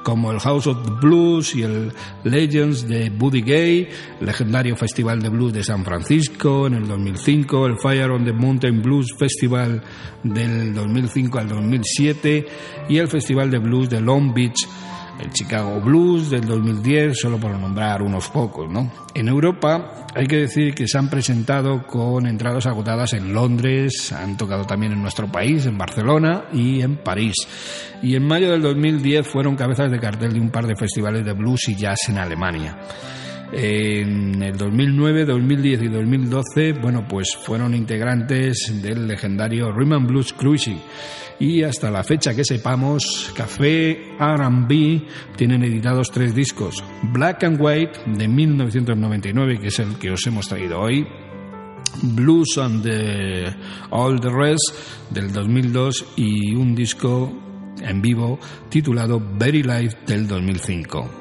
como 0.02 0.32
el 0.32 0.40
House 0.40 0.66
of 0.66 1.00
Blues 1.00 1.54
y 1.54 1.62
el 1.62 1.92
Legends 2.24 2.88
de 2.88 3.10
Buddy 3.10 3.42
Gay, 3.42 3.88
legendario 4.20 4.76
Festival 4.76 5.20
de 5.20 5.28
Blues 5.28 5.52
de 5.52 5.62
San 5.62 5.84
Francisco 5.84 6.66
en 6.66 6.74
el 6.74 6.88
2005, 6.88 7.66
el 7.66 7.78
Fire 7.78 8.10
on 8.10 8.24
the 8.24 8.32
Mountain 8.32 8.82
Blues 8.82 9.14
Festival 9.18 9.82
del 10.22 10.74
2005 10.74 11.38
al 11.38 11.48
2007 11.48 12.46
y 12.88 12.96
el 12.96 13.08
Festival 13.08 13.50
de 13.50 13.58
Blues 13.58 13.90
de 13.90 14.00
Long 14.00 14.32
Beach 14.32 14.66
el 15.20 15.30
Chicago 15.32 15.80
Blues 15.80 16.30
del 16.30 16.46
2010, 16.46 17.18
solo 17.18 17.38
por 17.38 17.52
nombrar 17.52 18.02
unos 18.02 18.28
pocos, 18.28 18.70
¿no? 18.70 18.90
En 19.14 19.28
Europa 19.28 20.06
hay 20.14 20.26
que 20.26 20.36
decir 20.36 20.74
que 20.74 20.88
se 20.88 20.98
han 20.98 21.08
presentado 21.08 21.86
con 21.86 22.26
entradas 22.26 22.66
agotadas 22.66 23.12
en 23.12 23.32
Londres, 23.32 24.12
han 24.12 24.36
tocado 24.36 24.64
también 24.64 24.92
en 24.92 25.02
nuestro 25.02 25.30
país, 25.30 25.66
en 25.66 25.78
Barcelona 25.78 26.44
y 26.52 26.80
en 26.80 26.96
París. 26.96 27.34
Y 28.02 28.16
en 28.16 28.26
mayo 28.26 28.50
del 28.50 28.62
2010 28.62 29.26
fueron 29.26 29.56
cabezas 29.56 29.90
de 29.90 30.00
cartel 30.00 30.32
de 30.32 30.40
un 30.40 30.50
par 30.50 30.66
de 30.66 30.76
festivales 30.76 31.24
de 31.24 31.32
blues 31.32 31.68
y 31.68 31.76
jazz 31.76 31.98
en 32.08 32.18
Alemania. 32.18 32.78
En 33.52 34.42
el 34.42 34.56
2009, 34.56 35.24
2010 35.24 35.82
y 35.82 35.88
2012, 35.88 36.72
bueno, 36.74 37.06
pues 37.08 37.36
fueron 37.36 37.74
integrantes 37.74 38.72
del 38.80 39.08
legendario 39.08 39.72
Rhythm 39.72 40.06
Blues 40.06 40.32
Cruising. 40.32 40.80
Y 41.40 41.62
hasta 41.62 41.90
la 41.90 42.04
fecha 42.04 42.34
que 42.34 42.44
sepamos, 42.44 43.32
Café 43.34 44.14
R&B 44.20 45.02
tienen 45.36 45.64
editados 45.64 46.10
tres 46.12 46.34
discos. 46.34 46.84
Black 47.12 47.42
and 47.44 47.60
White 47.60 47.98
de 48.06 48.28
1999, 48.28 49.58
que 49.58 49.68
es 49.68 49.78
el 49.78 49.96
que 49.96 50.10
os 50.10 50.24
hemos 50.26 50.46
traído 50.48 50.80
hoy. 50.80 51.06
Blues 52.02 52.56
and 52.58 52.82
the 52.84 53.46
All 53.90 54.20
the 54.20 54.30
Rest 54.30 55.10
del 55.10 55.32
2002 55.32 56.12
y 56.16 56.54
un 56.54 56.74
disco 56.74 57.32
en 57.80 58.00
vivo 58.00 58.38
titulado 58.68 59.20
Very 59.38 59.62
Life 59.62 59.96
del 60.06 60.28
2005. 60.28 61.19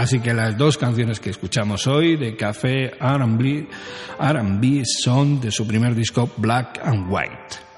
Así 0.00 0.18
que 0.20 0.32
las 0.32 0.56
dos 0.56 0.78
canciones 0.78 1.20
que 1.20 1.28
escuchamos 1.28 1.86
hoy 1.86 2.16
de 2.16 2.34
Café 2.34 2.92
R&B 2.98 4.82
son 4.86 5.42
de 5.42 5.50
su 5.50 5.66
primer 5.66 5.94
disco 5.94 6.30
Black 6.38 6.80
and 6.82 7.12
White. 7.12 7.69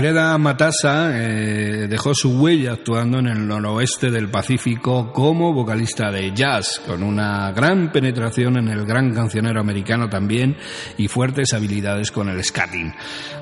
Greta 0.00 0.38
Matassa 0.38 1.10
eh, 1.12 1.86
dejó 1.86 2.14
su 2.14 2.40
huella 2.40 2.72
actuando 2.72 3.18
en 3.18 3.26
el 3.26 3.46
noroeste 3.46 4.10
del 4.10 4.30
Pacífico 4.30 5.12
como 5.12 5.52
vocalista 5.52 6.10
de 6.10 6.32
jazz, 6.34 6.80
con 6.86 7.02
una 7.02 7.52
gran 7.52 7.92
penetración 7.92 8.56
en 8.56 8.68
el 8.68 8.86
gran 8.86 9.12
cancionero 9.12 9.60
americano 9.60 10.08
también 10.08 10.56
y 10.96 11.06
fuertes 11.08 11.52
habilidades 11.52 12.10
con 12.10 12.30
el 12.30 12.42
scatting. 12.42 12.94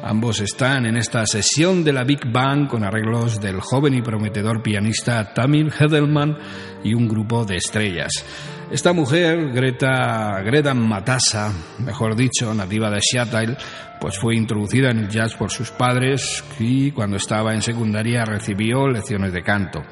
Ambos 0.03 0.41
están 0.41 0.87
en 0.87 0.97
esta 0.97 1.25
sesión 1.27 1.85
de 1.85 1.93
la 1.93 2.03
Big 2.03 2.27
Bang 2.33 2.67
con 2.67 2.83
arreglos 2.83 3.41
del 3.41 3.61
joven 3.61 3.95
y 3.95 4.03
prometedor 4.03 4.61
pianista 4.61 5.33
Tamil 5.33 5.73
Hedelman 5.79 6.39
y 6.83 6.93
un 6.93 7.07
grupo 7.07 7.45
de 7.45 7.55
estrellas. 7.55 8.25
Esta 8.71 8.93
mujer, 8.93 9.51
Greta, 9.53 10.43
Greta 10.43 10.75
Matassa, 10.75 11.51
mejor 11.79 12.15
dicho, 12.15 12.53
nativa 12.53 12.91
de 12.91 12.99
Seattle, 13.01 13.57
pues 14.01 14.19
fue 14.19 14.37
introducida 14.37 14.91
en 14.91 14.99
el 14.99 15.09
jazz 15.09 15.35
por 15.35 15.51
sus 15.51 15.71
padres 15.71 16.45
y 16.59 16.91
cuando 16.93 17.17
estaba 17.17 17.55
en 17.55 17.63
secundaria 17.63 18.25
recibió 18.25 18.89
lecciones 18.89 19.33
de 19.33 19.43
canto. 19.43 19.83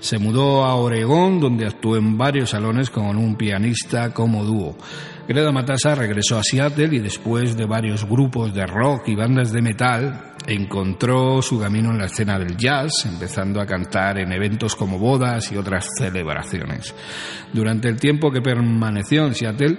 Se 0.00 0.18
mudó 0.18 0.64
a 0.64 0.74
Oregón, 0.74 1.40
donde 1.40 1.66
actuó 1.66 1.96
en 1.96 2.18
varios 2.18 2.50
salones 2.50 2.90
con 2.90 3.16
un 3.16 3.36
pianista 3.36 4.12
como 4.12 4.44
dúo. 4.44 4.76
Greta 5.26 5.50
Matassa 5.50 5.94
regresó 5.94 6.36
a 6.36 6.42
Seattle 6.42 6.96
y 6.96 6.98
después 6.98 7.56
de 7.56 7.64
varios 7.64 8.06
grupos 8.06 8.52
de 8.52 8.66
rock 8.66 9.08
y 9.08 9.14
bandas 9.14 9.52
de 9.52 9.62
metal, 9.62 10.34
encontró 10.46 11.40
su 11.40 11.58
camino 11.58 11.90
en 11.90 11.98
la 11.98 12.06
escena 12.06 12.38
del 12.38 12.56
jazz, 12.56 13.06
empezando 13.06 13.60
a 13.60 13.66
cantar 13.66 14.18
en 14.18 14.32
eventos 14.32 14.76
como 14.76 14.98
bodas 14.98 15.50
y 15.50 15.56
otras 15.56 15.88
celebraciones. 15.98 16.94
Durante 17.52 17.88
el 17.88 17.98
tiempo 17.98 18.30
que 18.30 18.42
permaneció 18.42 19.26
en 19.26 19.34
Seattle, 19.34 19.78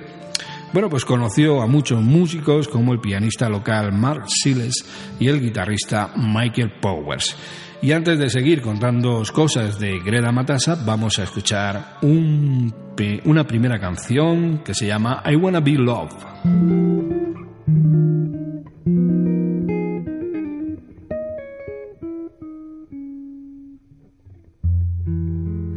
bueno, 0.75 0.89
pues 0.89 1.05
conoció 1.05 1.61
a 1.61 1.67
muchos 1.67 2.01
músicos 2.01 2.67
como 2.67 2.91
el 2.91 2.99
pianista 2.99 3.47
local 3.47 3.93
Mark 3.93 4.25
Siles 4.27 4.85
y 5.21 5.29
el 5.29 5.39
guitarrista 5.39 6.11
Michael 6.17 6.73
Powers. 6.81 7.33
Y 7.81 7.93
antes 7.93 8.19
de 8.19 8.29
seguir 8.29 8.61
contando 8.61 9.23
cosas 9.31 9.79
de 9.79 9.99
Greta 9.99 10.33
Matassa, 10.33 10.75
vamos 10.85 11.17
a 11.17 11.23
escuchar 11.23 11.99
una 12.01 13.47
primera 13.47 13.79
canción 13.79 14.63
que 14.65 14.73
se 14.73 14.87
llama 14.87 15.23
I 15.25 15.37
Wanna 15.37 15.61
Be 15.61 15.75
Loved. 15.75 16.17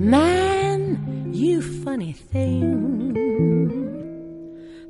Man, 0.00 1.30
you 1.32 1.62
funny 1.62 2.12
thing. 2.32 2.97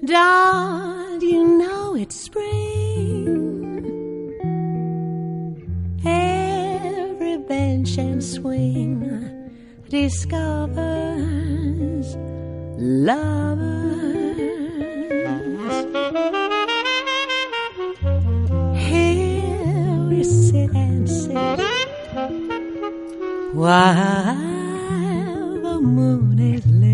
Don't 0.09 1.21
you 1.21 1.45
know 1.59 1.95
it's 1.95 2.17
spring? 2.17 3.27
Every 6.03 7.37
bench 7.37 7.99
and 7.99 8.25
swing 8.25 9.51
discovers 9.91 10.97
lovers. 12.79 13.69
Here 18.89 20.07
we 20.09 20.25
sit 20.25 20.71
and 20.71 21.07
sit 21.07 21.37
while 23.53 24.35
the 25.61 25.79
moon 25.83 26.39
is 26.39 26.65
lit. 26.65 26.89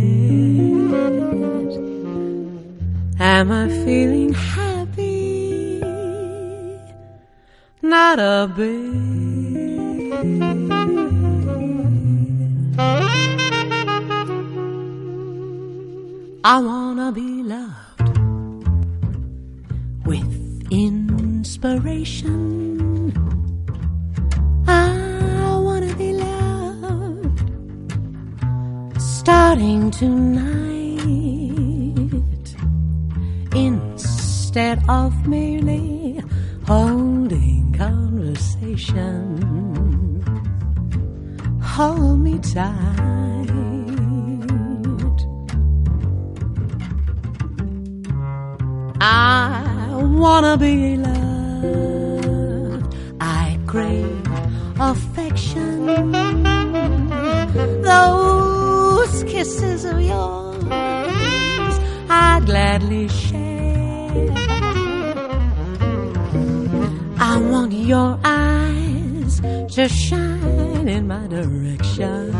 Am 3.26 3.50
I 3.50 3.68
feeling 3.68 4.34
happy? 4.34 5.80
Not 7.80 8.18
a 8.18 8.46
bit. 8.54 8.92
I 16.44 16.58
wanna 16.58 17.12
be 17.12 17.42
loved 17.54 18.18
with 20.04 20.68
inspiration. 20.70 22.42
I 24.68 25.58
wanna 25.64 25.94
be 25.96 26.12
loved 26.12 27.40
starting 29.00 29.90
tonight 29.90 31.43
instead 34.54 34.78
of 34.88 35.26
merely 35.26 36.22
holding 36.64 37.74
conversation. 37.76 39.18
Hold 41.60 42.20
me 42.20 42.38
tight. 42.38 42.70
I 49.00 49.90
wanna 50.22 50.56
be 50.56 50.98
loved. 50.98 52.94
I 53.20 53.58
crave 53.66 54.28
affection. 54.78 55.86
Those 57.82 59.24
kisses 59.24 59.84
of 59.84 60.00
yours 60.00 60.64
I'd 62.08 62.42
gladly 62.46 63.08
share. 63.08 63.63
Want 67.54 67.72
your 67.72 68.18
eyes 68.24 69.40
to 69.76 69.88
shine 69.88 70.88
in 70.88 71.06
my 71.06 71.24
direction. 71.28 72.32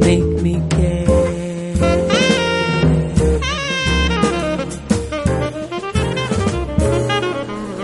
Make 0.00 0.24
me 0.40 0.62
care. 0.70 1.06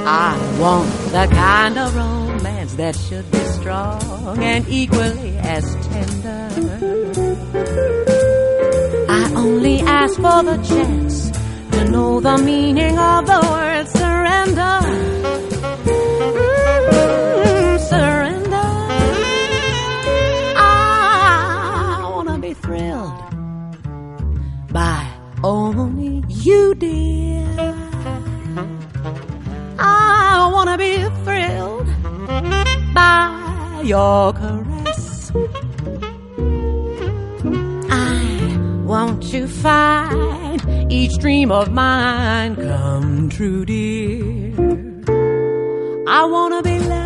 I 0.07 0.59
want 0.59 0.89
the 1.13 1.29
kind 1.31 1.79
of 1.79 1.95
romance 1.95 2.73
that 2.77 2.97
should 2.97 3.31
be 3.31 3.45
strong 3.61 4.39
and 4.43 4.67
equally 4.67 5.37
as 5.41 5.77
tender. 5.89 6.49
I 9.11 9.33
only 9.37 9.81
ask 9.81 10.15
for 10.15 10.43
the 10.43 10.57
chance 10.65 11.31
to 11.73 11.85
know 11.91 12.21
the 12.21 12.39
meaning 12.39 12.99
of 12.99 13.27
the 13.27 13.41
word 13.53 14.00
surrender. 14.21 14.77
Mm, 16.93 17.79
surrender. 17.91 18.69
I 20.57 22.11
wanna 22.15 22.39
be 22.39 22.53
thrilled 22.55 23.23
by 24.73 25.07
only 25.43 26.23
you, 26.29 26.75
dear. 26.75 27.75
I 29.79 30.51
wanna 30.53 30.77
be 30.77 30.95
thrilled 31.25 31.89
by 32.95 33.83
your 33.85 34.33
caress. 34.35 35.33
I 37.91 38.59
want 38.85 39.23
to 39.31 39.47
find 39.49 40.61
each 40.93 41.17
dream 41.19 41.51
of 41.53 41.73
mine 41.73 42.57
come 42.57 43.29
true, 43.31 43.65
dear. 43.65 44.00
I 46.09 46.25
wanna 46.25 46.63
be 46.63 46.79
loved. 46.79 47.00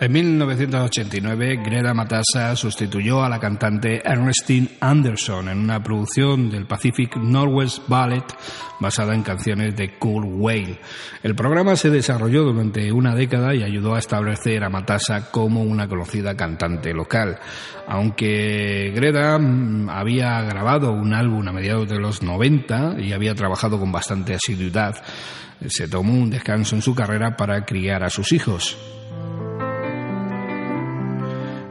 En 0.00 0.12
1989, 0.12 1.56
Greta 1.56 1.92
Matassa 1.92 2.54
sustituyó 2.54 3.24
a 3.24 3.28
la 3.28 3.40
cantante 3.40 4.00
Ernestine 4.04 4.68
Anderson 4.78 5.48
en 5.48 5.58
una 5.58 5.82
producción 5.82 6.50
del 6.50 6.66
Pacific 6.66 7.16
Northwest 7.16 7.88
Ballet 7.88 8.22
basada 8.78 9.12
en 9.12 9.24
canciones 9.24 9.74
de 9.74 9.98
Kurt 9.98 10.28
Weill. 10.30 10.78
El 11.24 11.34
programa 11.34 11.74
se 11.74 11.90
desarrolló 11.90 12.44
durante 12.44 12.92
una 12.92 13.16
década 13.16 13.56
y 13.56 13.64
ayudó 13.64 13.96
a 13.96 13.98
establecer 13.98 14.62
a 14.62 14.68
Matassa 14.68 15.32
como 15.32 15.64
una 15.64 15.88
conocida 15.88 16.36
cantante 16.36 16.94
local. 16.94 17.40
Aunque 17.88 18.92
Greta 18.94 19.36
mm, 19.36 19.90
había 19.90 20.40
grabado 20.42 20.92
un 20.92 21.12
álbum 21.12 21.48
a 21.48 21.52
mediados 21.52 21.88
de 21.88 21.98
los 21.98 22.22
90 22.22 23.00
y 23.00 23.14
había 23.14 23.34
trabajado 23.34 23.80
con 23.80 23.90
bastante 23.90 24.34
asiduidad, 24.34 25.02
se 25.66 25.88
tomó 25.88 26.12
un 26.12 26.30
descanso 26.30 26.76
en 26.76 26.82
su 26.82 26.94
carrera 26.94 27.36
para 27.36 27.64
criar 27.64 28.04
a 28.04 28.10
sus 28.10 28.30
hijos. 28.30 28.78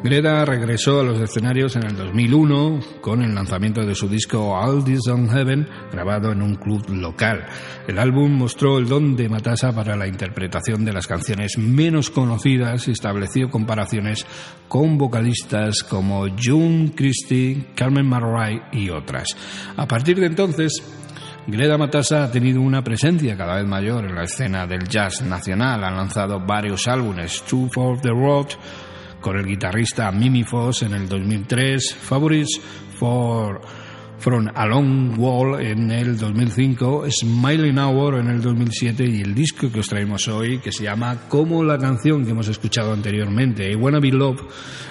Greta 0.03 0.45
regresó 0.45 0.99
a 0.99 1.03
los 1.03 1.19
escenarios 1.19 1.75
en 1.75 1.83
el 1.83 1.97
2001 1.97 2.79
con 3.01 3.23
el 3.23 3.33
lanzamiento 3.33 3.83
de 3.83 3.95
su 3.95 4.07
disco 4.07 4.55
All 4.55 4.83
This 4.83 5.07
on 5.07 5.27
Heaven, 5.27 5.67
grabado 5.91 6.31
en 6.31 6.43
un 6.43 6.55
club 6.55 6.87
local. 6.89 7.47
El 7.87 7.97
álbum 7.97 8.31
mostró 8.31 8.77
el 8.77 8.87
don 8.87 9.15
de 9.15 9.27
Matassa 9.27 9.73
para 9.73 9.95
la 9.95 10.07
interpretación 10.07 10.85
de 10.85 10.93
las 10.93 11.07
canciones 11.07 11.57
menos 11.57 12.11
conocidas 12.11 12.87
y 12.87 12.91
estableció 12.91 13.49
comparaciones 13.49 14.23
con 14.67 14.99
vocalistas 14.99 15.81
como 15.81 16.27
June 16.29 16.91
Christie, 16.95 17.69
Carmen 17.73 18.05
Marray 18.05 18.61
y 18.71 18.91
otras. 18.91 19.29
A 19.75 19.87
partir 19.87 20.19
de 20.19 20.27
entonces, 20.27 20.83
Greta 21.47 21.77
Matassa 21.77 22.25
ha 22.25 22.31
tenido 22.31 22.61
una 22.61 22.83
presencia 22.83 23.35
cada 23.35 23.55
vez 23.55 23.65
mayor 23.65 24.05
en 24.05 24.15
la 24.15 24.23
escena 24.23 24.67
del 24.67 24.87
jazz 24.87 25.23
nacional. 25.23 25.83
Ha 25.83 25.89
lanzado 25.89 26.39
varios 26.39 26.87
álbumes, 26.87 27.41
Two 27.43 27.69
for 27.71 27.99
the 27.99 28.09
Road, 28.09 28.47
con 29.27 29.37
el 29.37 29.45
guitarrista 29.45 30.09
Mimi 30.09 30.45
Foss 30.45 30.83
en 30.83 30.93
el 30.93 31.09
2003, 31.09 31.95
Favorites 31.95 32.61
for 32.97 33.59
From 34.19 34.47
a 34.55 34.65
Long 34.65 35.19
Wall 35.19 35.59
en 35.59 35.91
el 35.91 36.17
2005, 36.17 37.11
Smiling 37.11 37.77
Hour 37.77 38.19
en 38.19 38.29
el 38.29 38.41
2007 38.41 39.03
y 39.05 39.19
el 39.19 39.35
disco 39.35 39.69
que 39.69 39.81
os 39.81 39.87
traemos 39.89 40.29
hoy 40.29 40.59
que 40.59 40.71
se 40.71 40.85
llama 40.85 41.27
como 41.27 41.61
la 41.61 41.77
canción 41.77 42.23
que 42.23 42.31
hemos 42.31 42.47
escuchado 42.47 42.93
anteriormente, 42.93 43.69
I 43.69 43.75
Wanna 43.75 43.99
Be 43.99 44.11
Love, 44.11 44.43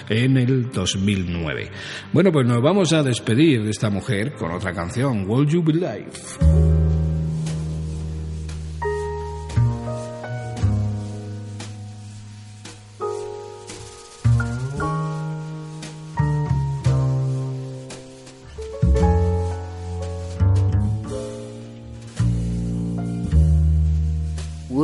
en 0.07 0.37
el 0.37 0.69
2009. 0.69 1.71
Bueno, 2.13 2.31
pues 2.31 2.45
nos 2.45 2.61
vamos 2.61 2.93
a 2.93 3.01
despedir 3.01 3.63
de 3.63 3.71
esta 3.71 3.89
mujer 3.89 4.33
con 4.33 4.51
otra 4.51 4.71
canción, 4.71 5.25
Will 5.27 5.47
You 5.47 5.63
Be 5.63 5.73
Life. 5.73 6.76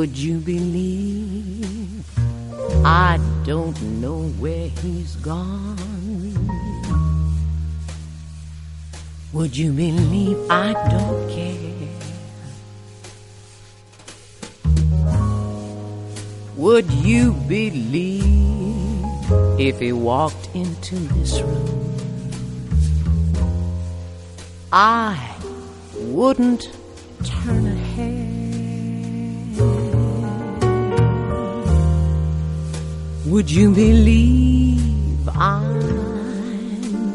Would 0.04 0.18
you 0.18 0.40
believe 0.40 2.04
I 2.84 3.18
don't 3.46 3.82
know 4.02 4.24
where 4.38 4.68
he's 4.68 5.16
gone? 5.16 5.78
Would 9.32 9.56
you 9.56 9.72
believe 9.72 10.38
I 10.50 10.74
don't 10.92 11.30
care? 11.30 11.88
Would 16.58 16.92
you 16.92 17.32
believe 17.48 19.06
if 19.58 19.80
he 19.80 19.94
walked 19.94 20.50
into 20.54 20.96
this 21.16 21.40
room? 21.40 21.96
I 24.74 25.34
wouldn't 25.96 26.68
turn 27.24 27.73
Would 33.26 33.50
you 33.50 33.74
believe 33.74 35.30
I'm 35.30 35.80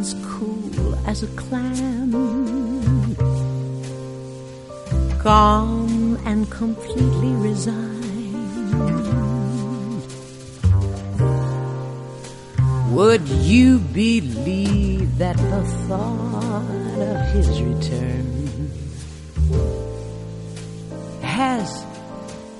as 0.01 0.15
cool 0.25 0.95
as 1.07 1.23
a 1.23 1.27
clam? 1.37 2.13
Calm 5.19 6.19
and 6.25 6.51
completely 6.51 7.33
resigned. 7.33 7.99
Would 12.93 13.29
you 13.29 13.79
believe 13.79 15.19
that 15.19 15.37
the 15.37 15.63
thought 15.89 16.65
of 16.99 17.17
his 17.35 17.61
return 17.61 18.71
has 21.21 21.85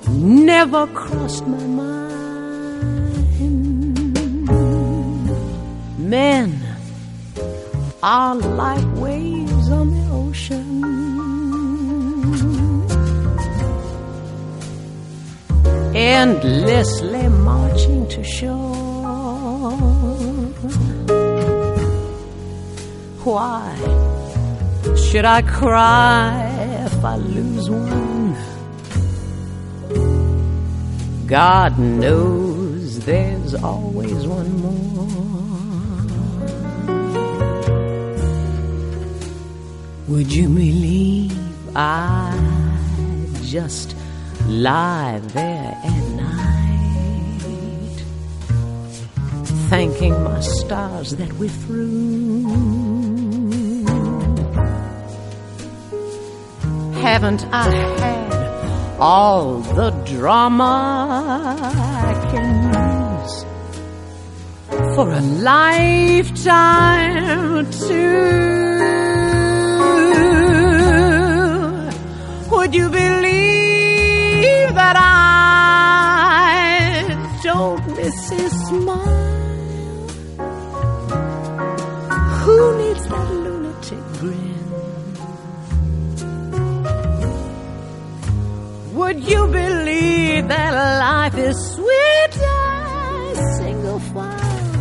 never 0.07 0.85
crossed 0.85 1.47
my 1.47 1.65
mind? 1.65 2.18
Men 6.09 6.59
are 8.01 8.33
like 8.33 8.83
waves 8.95 9.69
on 9.69 9.91
the 9.93 10.05
ocean. 10.11 10.81
Endlessly 15.95 17.27
marching 17.27 18.07
to 18.07 18.23
shore. 18.23 18.55
Why 23.23 23.75
should 24.97 25.25
I 25.25 25.43
cry 25.43 26.87
if 26.87 27.05
I 27.05 27.17
lose 27.17 27.69
one? 27.69 28.35
God 31.27 31.77
knows 31.77 32.99
there's 33.05 33.53
always 33.53 34.25
one 34.25 34.51
more. 34.63 35.58
Would 40.09 40.33
you 40.33 40.49
believe 40.49 41.37
I 41.75 42.33
just 43.43 43.95
lie 44.47 45.19
there 45.21 45.79
at 45.83 46.03
night, 46.17 48.03
thanking 49.69 50.23
my 50.23 50.39
stars 50.39 51.11
that 51.17 51.31
we're 51.33 51.49
through? 51.49 52.47
Haven't 57.03 57.45
I 57.51 57.69
had 57.69 58.97
all 58.99 59.59
the 59.59 59.91
drama 60.05 61.55
I 61.61 62.13
can 62.31 62.73
use 63.21 63.45
for 64.95 65.11
a 65.11 65.21
lifetime 65.21 66.49
too? 67.71 68.58
Would 72.69 72.77
you 72.77 72.89
believe 72.91 74.69
that 74.75 74.95
I 74.95 76.49
don't 77.41 77.83
miss 77.97 78.29
his 78.29 78.51
smile? 78.67 80.07
Who 82.43 82.77
needs 82.77 83.07
that 83.07 83.31
lunatic 83.31 84.03
grin? 84.19 84.65
Would 88.93 89.19
you 89.23 89.47
believe 89.47 90.47
that 90.49 90.71
life 90.99 91.37
is 91.39 91.57
sweet 91.73 92.33
single 93.57 93.99
file 94.13 94.73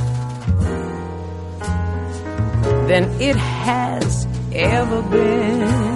than 2.86 3.04
it 3.18 3.36
has 3.36 4.26
ever 4.52 5.00
been? 5.04 5.87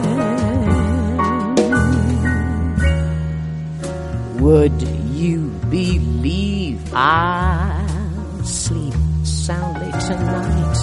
Would 4.43 4.83
you 4.83 5.51
believe 5.71 6.81
I'll 6.93 8.43
sleep 8.43 8.93
soundly 9.23 9.93
tonight? 10.09 10.79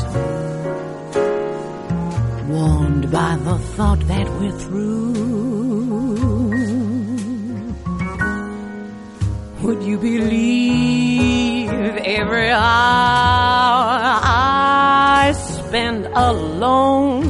Warned 2.47 3.11
by 3.11 3.35
the 3.43 3.57
thought 3.75 3.99
that 4.07 4.29
we're 4.39 4.57
through. 4.63 5.11
Would 9.63 9.83
you 9.83 9.97
believe 9.97 11.69
every 11.69 12.51
hour 12.51 12.61
I 14.23 15.33
spend 15.35 16.05
alone 16.15 17.28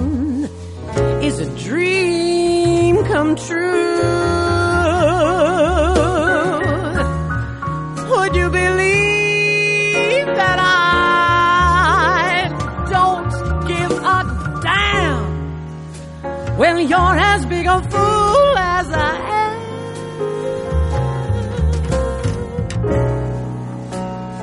you're 16.90 17.18
as 17.34 17.46
big 17.46 17.66
a 17.68 17.82
fool 17.92 18.58
as 18.58 18.88
I 18.92 19.16
am? 19.42 19.56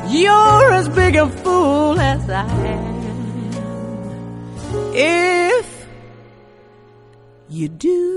You're 0.08 0.72
as 0.72 0.88
big 0.88 1.16
a 1.16 1.28
fool 1.28 2.00
as 2.00 2.30
I 2.30 2.46
am. 2.74 2.94
If 4.94 5.88
you 7.48 7.68
do. 7.68 8.15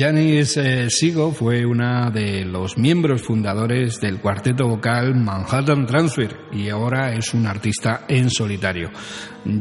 Janis 0.00 0.56
eh, 0.56 0.88
Sigo 0.88 1.30
fue 1.30 1.66
una 1.66 2.10
de 2.10 2.46
los 2.46 2.78
miembros 2.78 3.20
fundadores 3.20 4.00
del 4.00 4.18
cuarteto 4.18 4.66
vocal 4.66 5.14
Manhattan 5.14 5.84
Transfer 5.84 6.38
y 6.52 6.70
ahora 6.70 7.12
es 7.12 7.34
un 7.34 7.46
artista 7.46 8.06
en 8.08 8.30
solitario. 8.30 8.88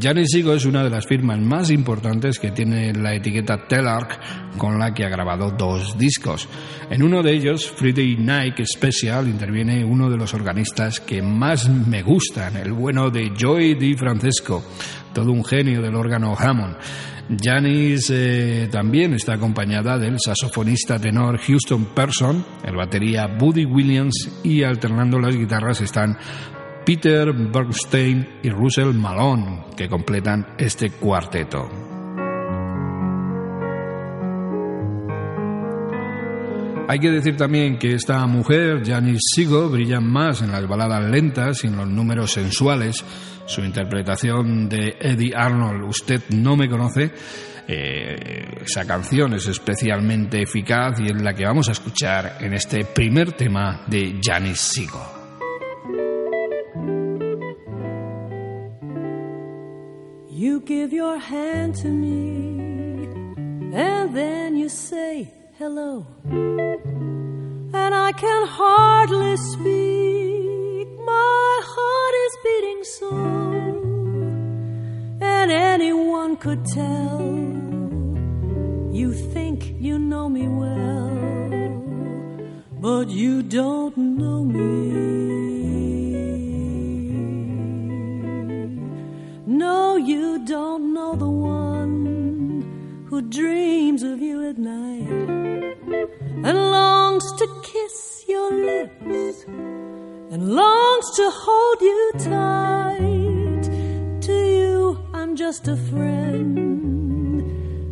Janis 0.02 0.30
Sigo 0.32 0.54
es 0.54 0.64
una 0.64 0.82
de 0.82 0.92
las 0.92 1.06
firmas 1.06 1.42
más 1.42 1.70
importantes 1.72 2.40
que 2.40 2.52
tiene 2.52 2.94
la 2.94 3.16
etiqueta 3.16 3.68
Telarc 3.68 4.58
con 4.58 4.80
la 4.80 4.94
que 4.94 5.04
ha 5.04 5.10
grabado 5.10 5.52
dos 5.52 5.98
discos. 5.98 6.48
En 6.90 7.04
uno 7.04 7.22
de 7.22 7.34
ellos, 7.34 7.70
Friday 7.70 8.16
Night 8.16 8.62
Special, 8.64 9.28
interviene 9.28 9.84
uno 9.84 10.10
de 10.10 10.16
los 10.16 10.34
organistas 10.34 11.02
que 11.02 11.22
más 11.22 11.68
me 11.68 12.02
gustan, 12.02 12.56
el 12.56 12.72
bueno 12.72 13.10
de 13.10 13.34
Joy 13.38 13.76
Di 13.76 13.94
Francesco, 13.96 14.64
todo 15.14 15.34
un 15.34 15.44
genio 15.44 15.82
del 15.82 15.96
órgano 15.96 16.34
Hammond. 16.34 16.78
Janis 17.38 18.10
eh, 18.10 18.68
también 18.72 19.14
está 19.14 19.34
acompañada 19.34 19.98
del 19.98 20.18
saxofonista 20.20 21.00
tenor 21.00 21.38
Houston 21.40 21.86
Person, 21.86 22.44
el 22.64 22.76
batería 22.76 23.28
Buddy 23.28 23.66
Williams 23.66 24.42
y 24.44 24.64
alternando 24.64 25.20
las 25.20 25.36
guitarras 25.36 25.82
están 25.82 26.18
Peter 26.86 27.32
Bergstein 27.34 28.28
y 28.42 28.50
Russell 28.50 28.94
Malone, 28.94 29.66
que 29.78 29.88
completan 29.88 30.48
este 30.58 30.90
cuarteto. 30.92 31.89
Hay 36.92 36.98
que 36.98 37.12
decir 37.12 37.38
también 37.38 37.78
que 37.78 37.94
esta 37.94 38.26
mujer, 38.26 38.82
Janis 38.84 39.20
Sigo, 39.36 39.70
brilla 39.70 40.00
más 40.00 40.42
en 40.42 40.52
las 40.52 40.68
baladas 40.68 41.08
lentas 41.08 41.64
y 41.64 41.68
en 41.68 41.78
los 41.78 41.88
números 41.88 42.32
sensuales. 42.32 43.06
Su 43.46 43.62
interpretación 43.62 44.68
de 44.68 44.98
Eddie 45.00 45.36
Arnold, 45.36 45.84
Usted 45.84 46.24
no 46.30 46.56
me 46.56 46.68
conoce, 46.68 47.12
eh, 47.68 48.64
esa 48.66 48.88
canción 48.88 49.36
es 49.36 49.46
especialmente 49.46 50.42
eficaz 50.42 51.00
y 51.00 51.12
es 51.12 51.22
la 51.22 51.36
que 51.36 51.46
vamos 51.46 51.70
a 51.70 51.74
escuchar 51.74 52.38
en 52.40 52.56
este 52.56 52.84
primer 52.86 53.34
tema 53.34 53.86
de 53.86 54.20
Janis 54.20 54.60
Sigo. 54.60 55.06
Hello. 65.60 66.06
And 66.32 67.94
I 67.94 68.14
can 68.14 68.48
hardly 68.48 69.36
speak, 69.36 70.88
my 71.06 71.62
heart 71.72 72.16
is 72.26 72.34
beating 72.46 72.82
so. 72.98 73.10
And 75.20 75.52
anyone 75.52 76.38
could 76.38 76.64
tell, 76.66 77.20
you 79.00 79.12
think 79.34 79.76
you 79.82 80.00
know 80.00 80.30
me 80.30 80.48
well, 80.48 81.12
but 82.80 83.10
you 83.10 83.44
don't 83.44 83.98
know 83.98 84.46
me. 84.46 85.10
No, 89.46 89.98
you 89.98 90.46
don't 90.46 90.94
know 90.94 91.16
the 91.18 91.30
one 91.30 92.00
who 93.10 93.22
dreams 93.22 94.04
of 94.04 94.22
you 94.22 94.48
at 94.48 94.58
night 94.58 95.19
longs 97.20 97.32
to 97.34 97.48
kiss 97.64 98.24
your 98.30 98.50
lips 98.54 99.44
and 99.46 100.56
longs 100.56 101.12
to 101.18 101.30
hold 101.34 101.82
you 101.82 102.12
tight. 102.20 103.64
To 104.22 104.32
you, 104.32 104.98
I'm 105.14 105.36
just 105.36 105.68
a 105.68 105.76
friend. 105.76 106.56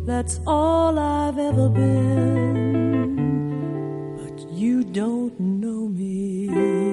That's 0.06 0.40
all 0.46 0.98
I've 0.98 1.38
ever 1.38 1.68
been. 1.68 3.16
But 4.16 4.50
you 4.50 4.82
don't 4.82 5.38
know 5.38 5.88
me. 5.88 6.87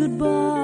Goodbye. 0.00 0.59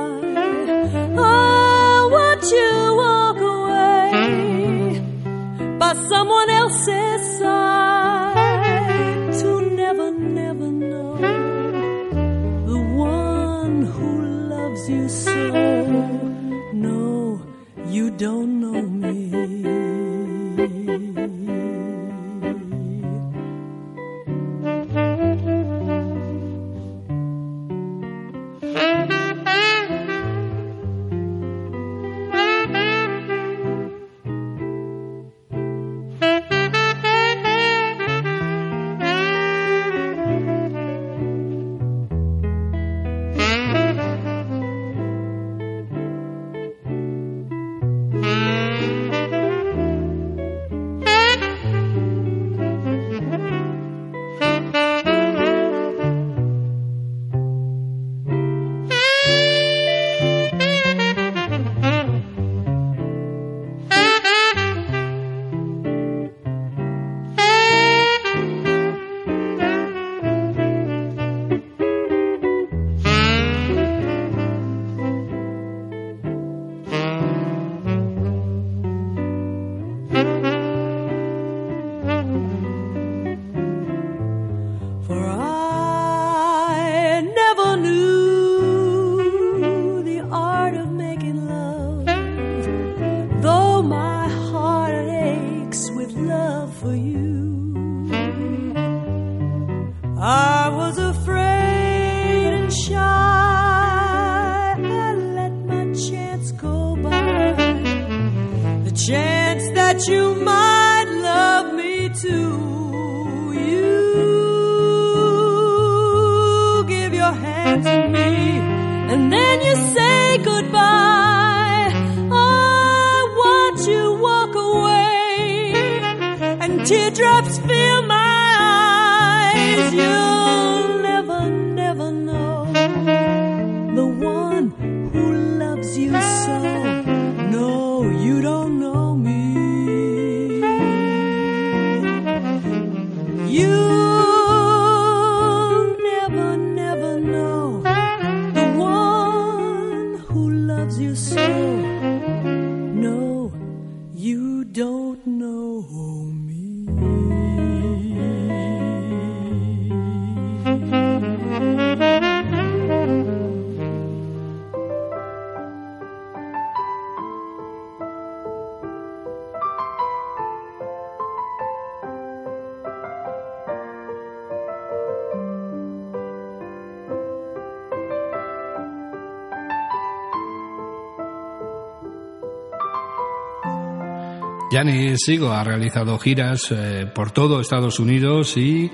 Gianni 184.76 185.16
Sigo 185.16 185.54
ha 185.54 185.64
realizado 185.64 186.18
giras 186.18 186.70
eh, 186.70 187.06
por 187.14 187.30
todo 187.30 187.62
Estados 187.62 187.98
Unidos 187.98 188.58
y 188.58 188.90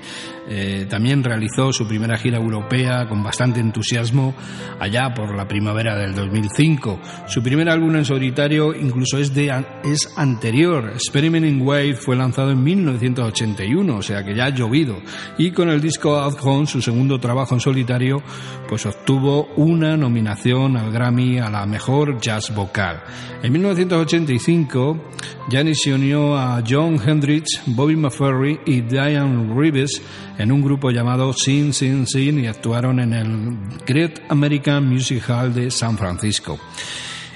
eh, 0.47 0.85
también 0.89 1.25
realizó 1.25 1.73
su 1.73 1.85
primera 1.85 2.17
gira 2.17 2.37
europea 2.37 3.05
con 3.09 3.21
bastante 3.21 3.59
entusiasmo 3.59 4.33
allá 4.79 5.13
por 5.13 5.35
la 5.35 5.45
primavera 5.45 5.97
del 5.97 6.15
2005. 6.15 6.99
Su 7.27 7.43
primer 7.43 7.69
álbum 7.69 7.97
en 7.97 8.05
solitario 8.05 8.73
incluso 8.73 9.17
es, 9.17 9.33
de, 9.33 9.51
es 9.83 10.09
anterior. 10.15 10.91
Experimenting 10.93 11.61
Wave 11.61 11.95
fue 11.95 12.15
lanzado 12.15 12.51
en 12.51 12.63
1981, 12.63 13.97
o 13.97 14.01
sea 14.01 14.23
que 14.23 14.35
ya 14.35 14.45
ha 14.45 14.49
llovido. 14.49 15.01
Y 15.37 15.51
con 15.51 15.67
el 15.67 15.81
disco 15.81 16.15
Out 16.15 16.39
Home, 16.43 16.65
su 16.65 16.81
segundo 16.81 17.19
trabajo 17.19 17.55
en 17.55 17.59
solitario, 17.59 18.23
pues 18.69 18.85
obtuvo 18.85 19.47
una 19.57 19.97
nominación 19.97 20.77
al 20.77 20.93
Grammy 20.93 21.39
a 21.39 21.49
la 21.49 21.65
mejor 21.65 22.21
jazz 22.21 22.55
vocal. 22.55 23.03
En 23.41 23.51
1985, 23.51 25.11
Janis 25.49 25.72
se 25.75 25.93
unió 25.93 26.37
a 26.37 26.63
John 26.67 26.99
Hendricks, 27.03 27.61
Bobby 27.65 27.95
McFerry 27.95 28.59
y 28.65 28.81
Diane 28.81 29.53
Reeves 29.55 30.01
en 30.37 30.51
un 30.51 30.61
grupo 30.61 30.91
llamado 30.91 31.33
Sin 31.33 31.73
Sin 31.73 32.07
Sin 32.07 32.39
y 32.39 32.47
actuaron 32.47 32.99
en 32.99 33.13
el 33.13 33.57
Great 33.85 34.19
American 34.29 34.87
Music 34.87 35.23
Hall 35.29 35.53
de 35.53 35.71
San 35.71 35.97
Francisco. 35.97 36.59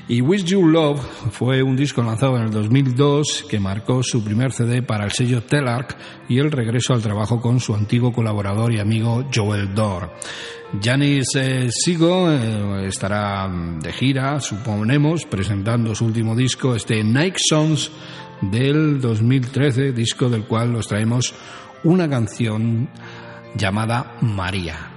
Y 0.09 0.21
With 0.21 0.45
You 0.45 0.65
Love 0.65 1.01
fue 1.31 1.61
un 1.61 1.75
disco 1.75 2.01
lanzado 2.01 2.37
en 2.37 2.43
el 2.43 2.51
2002 2.51 3.45
que 3.49 3.59
marcó 3.59 4.01
su 4.01 4.23
primer 4.23 4.53
CD 4.53 4.81
para 4.81 5.03
el 5.03 5.11
sello 5.11 5.43
Telarc 5.43 5.97
y 6.29 6.39
el 6.39 6.49
regreso 6.49 6.93
al 6.93 7.01
trabajo 7.01 7.41
con 7.41 7.59
su 7.59 7.75
antiguo 7.75 8.13
colaborador 8.13 8.71
y 8.71 8.79
amigo 8.79 9.25
Joel 9.33 9.75
Dor. 9.75 10.09
Janis 10.81 11.27
eh, 11.35 11.69
Sigo 11.71 12.29
eh, 12.29 12.87
estará 12.87 13.49
de 13.81 13.91
gira, 13.91 14.39
suponemos, 14.39 15.25
presentando 15.25 15.93
su 15.95 16.05
último 16.05 16.35
disco, 16.35 16.75
este 16.75 17.03
Nike 17.03 17.39
Songs 17.49 17.91
del 18.41 19.01
2013, 19.01 19.91
disco 19.91 20.29
del 20.29 20.43
cual 20.43 20.71
nos 20.71 20.87
traemos 20.87 21.33
una 21.83 22.09
canción 22.09 22.89
llamada 23.55 24.17
María. 24.21 24.96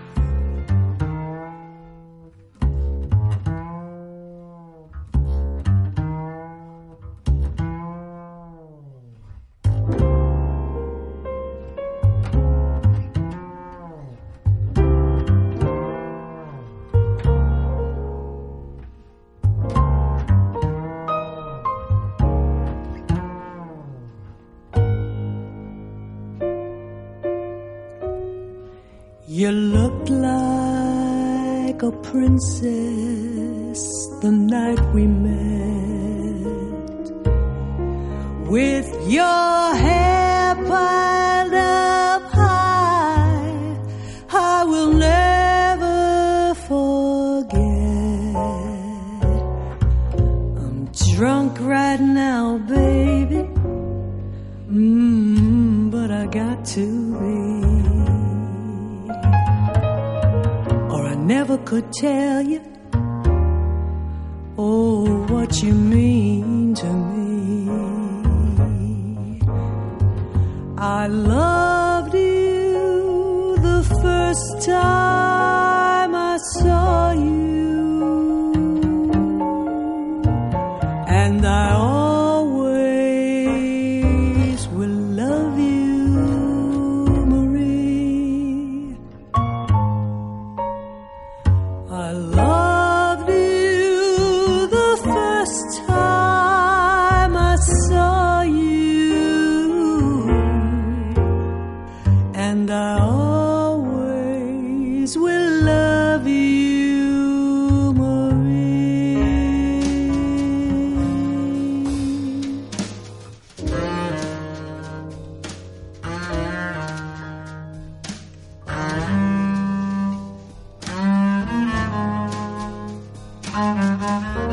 Mm-hmm. 123.60 124.49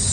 The 0.00 0.08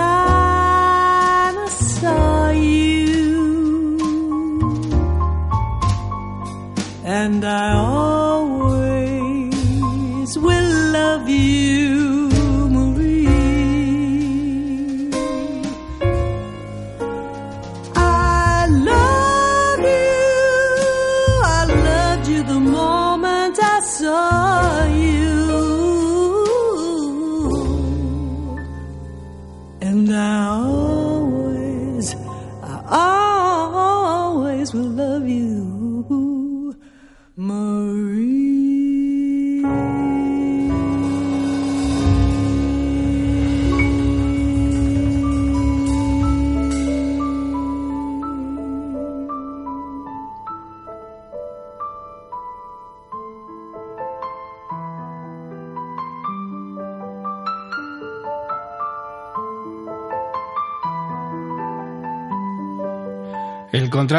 time 0.00 1.56
I 1.58 1.68
saw 1.68 2.50
you. 2.50 3.98
And 7.04 7.44
I 7.44 7.72
always 7.74 8.39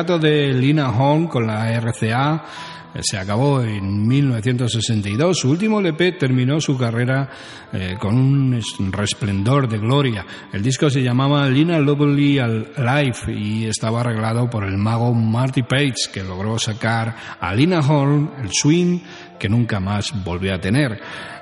contrato 0.02 0.20
de 0.20 0.52
Lina 0.54 0.90
Horn 0.90 1.28
con 1.28 1.46
la 1.46 1.70
RCA 1.80 2.44
eh, 2.94 3.00
se 3.04 3.20
acabó 3.20 3.62
en 3.62 4.08
1962. 4.08 5.38
Su 5.38 5.52
último 5.52 5.80
LP 5.80 6.14
terminó 6.14 6.60
su 6.60 6.76
carrera 6.76 7.30
eh, 7.72 7.96
con 8.00 8.18
un 8.18 8.56
es- 8.56 8.76
resplendor 8.92 9.70
de 9.70 9.78
gloria. 9.78 10.26
El 10.52 10.64
disco 10.64 10.90
se 10.90 11.04
llamaba 11.04 11.48
Lina 11.48 11.78
Lovely 11.80 12.40
Alive 12.40 13.16
y 13.38 13.66
estaba 13.66 14.02
arreglado 14.02 14.50
por 14.50 14.64
el 14.66 14.76
mago 14.78 15.14
Marty 15.14 15.62
Page, 15.62 16.10
que 16.12 16.24
logró 16.24 16.58
sacar 16.58 17.16
a 17.40 17.54
Lina 17.54 17.80
Horn 17.82 18.32
el 18.42 18.50
swing 18.52 19.00
que 19.40 19.50
nunca 19.50 19.80
más 19.80 20.12
volvió 20.24 20.56
a 20.56 20.60
tener. 20.60 21.00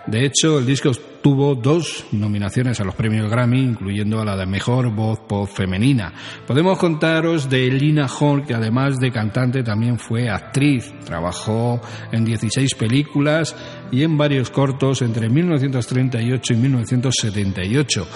De 0.09 0.25
hecho, 0.25 0.57
el 0.57 0.65
disco 0.65 0.91
tuvo 1.21 1.53
dos 1.53 2.05
nominaciones 2.13 2.79
a 2.79 2.83
los 2.83 2.95
premios 2.95 3.29
Grammy, 3.29 3.59
incluyendo 3.59 4.19
a 4.19 4.25
la 4.25 4.35
de 4.35 4.47
Mejor 4.47 4.91
Voz 4.91 5.19
Pop 5.27 5.47
Femenina. 5.47 6.11
Podemos 6.47 6.79
contaros 6.79 7.47
de 7.47 7.69
Lina 7.69 8.07
Horn, 8.07 8.43
que 8.43 8.55
además 8.55 8.97
de 8.99 9.11
cantante 9.11 9.61
también 9.61 9.99
fue 9.99 10.27
actriz. 10.27 10.91
Trabajó 11.05 11.79
en 12.11 12.25
16 12.25 12.73
películas 12.73 13.55
y 13.91 14.01
en 14.01 14.17
varios 14.17 14.49
cortos 14.49 15.03
entre 15.03 15.29
1938 15.29 16.53
y 16.53 16.55
1978. 16.55 18.07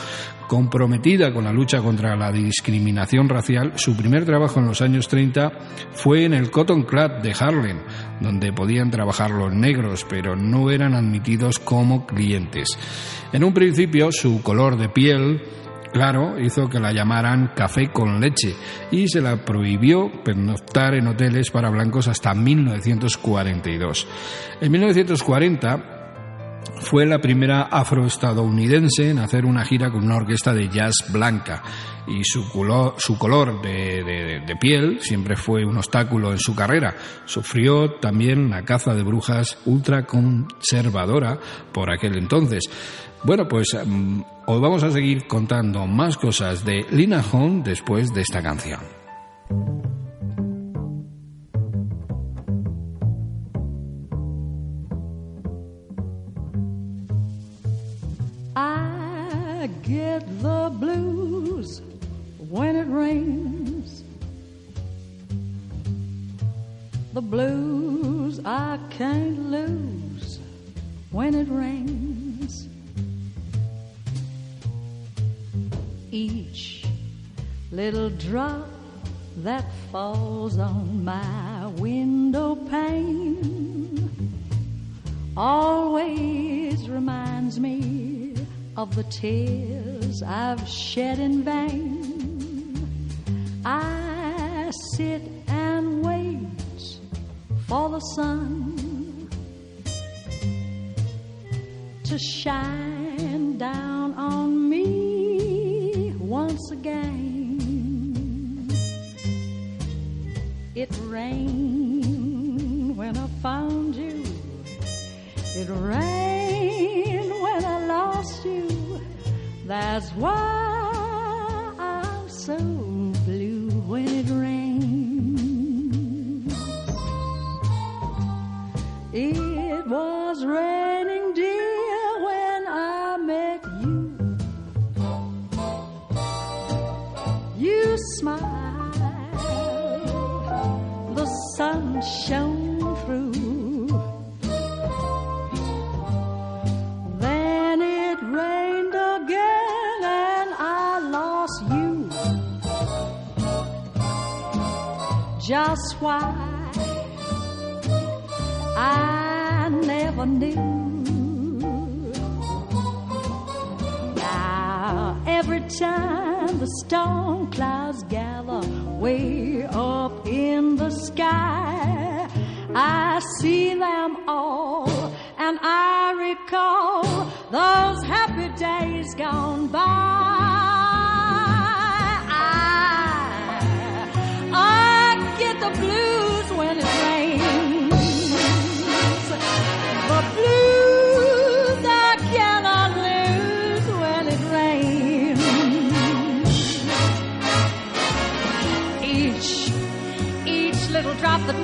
Comprometida 0.48 1.34
con 1.34 1.46
la 1.46 1.54
lucha 1.54 1.82
contra 1.82 2.16
la 2.16 2.32
discriminación 2.32 3.30
racial, 3.30 3.74
su 3.76 3.96
primer 3.96 4.26
trabajo 4.26 4.60
en 4.60 4.68
los 4.68 4.82
años 4.82 5.08
30 5.08 5.52
fue 5.94 6.26
en 6.26 6.34
el 6.34 6.52
Cotton 6.52 6.84
Club 6.84 7.22
de 7.22 7.34
Harlem, 7.40 7.80
donde 8.20 8.54
podían 8.54 8.92
trabajar 8.92 9.32
los 9.32 9.54
negros, 9.54 10.06
pero 10.10 10.36
no 10.36 10.70
eran 10.70 10.94
admitidos 10.94 11.60
como 11.60 12.06
clientes. 12.06 12.78
En 13.32 13.44
un 13.44 13.54
principio, 13.54 14.12
su 14.12 14.42
color 14.44 14.78
de 14.78 14.90
piel 14.90 15.42
Claro, 15.94 16.40
hizo 16.40 16.68
que 16.68 16.80
la 16.80 16.92
llamaran 16.92 17.52
café 17.56 17.92
con 17.92 18.20
leche 18.20 18.56
y 18.90 19.08
se 19.08 19.22
la 19.22 19.46
prohibió 19.46 20.12
pernoctar 20.24 20.96
en 20.96 21.06
hoteles 21.06 21.52
para 21.52 21.70
blancos 21.70 22.08
hasta 22.08 22.34
1942. 22.34 24.08
En 24.60 24.72
1940 24.72 25.93
fue 26.84 27.06
la 27.06 27.20
primera 27.20 27.64
afroestadounidense 27.64 29.10
en 29.10 29.20
hacer 29.20 29.46
una 29.46 29.66
gira 29.66 29.90
con 29.90 30.04
una 30.04 30.18
orquesta 30.18 30.54
de 30.54 30.70
jazz 30.70 30.94
blanca 31.12 31.64
y 32.08 32.24
su 32.24 32.50
color, 32.52 33.62
de, 33.62 34.56
piel 34.60 35.00
siempre 35.02 35.36
fue 35.36 35.66
un 35.66 35.78
obstáculo 35.78 36.32
en 36.32 36.40
su 36.40 36.56
carrera. 36.56 36.96
Sufrió 37.26 37.96
también 37.96 38.50
la 38.50 38.64
caza 38.64 38.94
de 38.94 39.04
brujas 39.04 39.58
ultraconservadora 39.66 41.40
por 41.72 41.92
aquel 41.92 42.18
entonces. 42.18 42.70
Bueno, 43.24 43.48
pues 43.48 43.76
mm, 43.86 44.22
os 44.46 44.62
vamos 44.62 44.84
a 44.84 44.92
seguir 44.92 45.28
contando 45.28 45.88
más 45.88 46.18
cosas 46.18 46.66
de 46.66 46.86
Lina 46.92 47.24
Horne 47.32 47.64
después 47.64 48.14
de 48.14 48.22
esta 48.22 48.42
canción. 48.42 49.03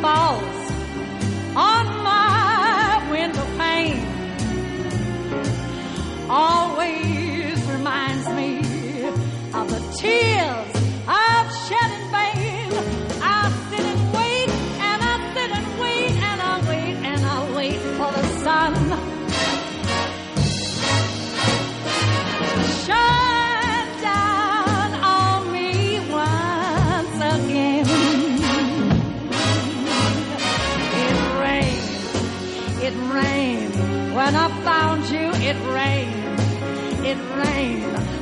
Falls 0.01 0.58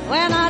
when 0.08 0.32
I 0.32 0.47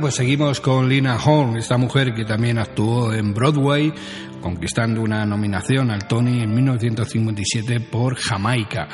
pues 0.00 0.14
seguimos 0.14 0.60
con 0.60 0.88
Lina 0.88 1.18
Horne, 1.22 1.58
esta 1.58 1.76
mujer 1.76 2.14
que 2.14 2.24
también 2.24 2.56
actuó 2.58 3.12
en 3.12 3.34
Broadway, 3.34 3.92
conquistando 4.40 5.02
una 5.02 5.26
nominación 5.26 5.90
al 5.90 6.08
Tony 6.08 6.42
en 6.42 6.54
1957 6.54 7.80
por 7.80 8.14
Jamaica. 8.16 8.88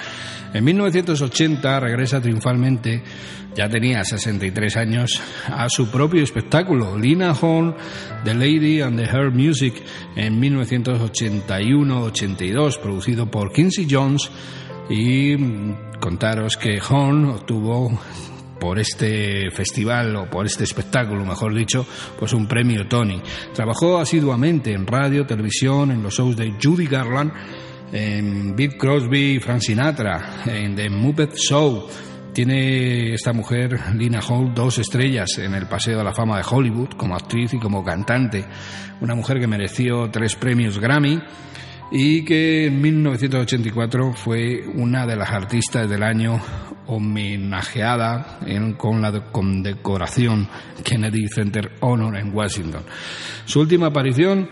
En 0.53 0.65
1980 0.65 1.79
regresa 1.81 2.21
triunfalmente, 2.21 3.05
ya 3.55 3.69
tenía 3.69 4.03
63 4.05 4.77
años, 4.77 5.23
a 5.47 5.69
su 5.69 5.89
propio 5.91 6.25
espectáculo, 6.25 6.99
Lina 6.99 7.31
Horne, 7.33 7.75
The 8.25 8.35
Lady 8.35 8.81
and 8.81 8.99
the 8.99 9.05
Her 9.05 9.31
Music, 9.31 9.75
en 10.17 10.41
1981-82, 10.41 12.81
producido 12.81 13.31
por 13.31 13.53
Quincy 13.53 13.87
Jones. 13.89 14.29
Y 14.89 15.37
mm, 15.37 15.99
contaros 16.01 16.57
que 16.57 16.81
Horne 16.81 17.29
obtuvo 17.31 17.97
por 18.59 18.79
este 18.79 19.51
festival 19.51 20.17
o 20.17 20.31
por 20.31 20.47
este 20.47 20.65
espectáculo, 20.65 21.25
mejor 21.25 21.55
dicho, 21.55 21.87
pues 22.19 22.33
un 22.33 22.47
premio 22.47 22.87
Tony. 22.89 23.21
Trabajó 23.55 23.99
asiduamente 23.99 24.73
en 24.73 24.87
radio, 24.87 25.27
televisión, 25.27 25.91
en 25.91 26.03
los 26.03 26.15
shows 26.15 26.37
de 26.37 26.55
Judy 26.63 26.87
Garland, 26.87 27.33
en 27.93 28.57
Big 28.57 28.77
Crosby, 28.77 29.39
Frank 29.41 29.61
Sinatra, 29.61 30.43
en 30.47 30.75
The 30.75 30.91
Muppet 30.91 31.35
Show. 31.37 31.87
Tiene 32.33 33.15
esta 33.15 33.33
mujer, 33.33 33.79
Lina 33.95 34.21
Hall, 34.21 34.53
dos 34.53 34.79
estrellas 34.79 35.39
en 35.39 35.55
el 35.55 35.67
Paseo 35.67 35.97
de 35.97 36.05
la 36.05 36.13
Fama 36.13 36.37
de 36.37 36.45
Hollywood, 36.49 36.91
como 36.91 37.15
actriz 37.15 37.55
y 37.55 37.59
como 37.59 37.83
cantante. 37.83 38.45
Una 39.01 39.15
mujer 39.15 39.41
que 39.41 39.47
mereció 39.47 40.11
tres 40.11 40.37
premios 40.37 40.79
Grammy 40.79 41.19
y 41.91 42.25
que 42.25 42.67
en 42.67 42.81
1984 42.81 44.13
fue 44.13 44.67
una 44.75 45.07
de 45.07 45.17
las 45.17 45.31
artistas 45.31 45.89
del 45.89 46.03
año 46.03 46.41
homenajeada 46.87 48.39
en- 48.47 48.75
con 48.75 49.01
la 49.03 49.11
de- 49.13 49.23
condecoración 49.33 50.49
Kennedy 50.85 51.29
Center 51.29 51.73
Honor 51.81 52.17
en 52.17 52.35
Washington. 52.35 52.83
Su 53.45 53.61
última 53.61 53.87
aparición 53.87 54.49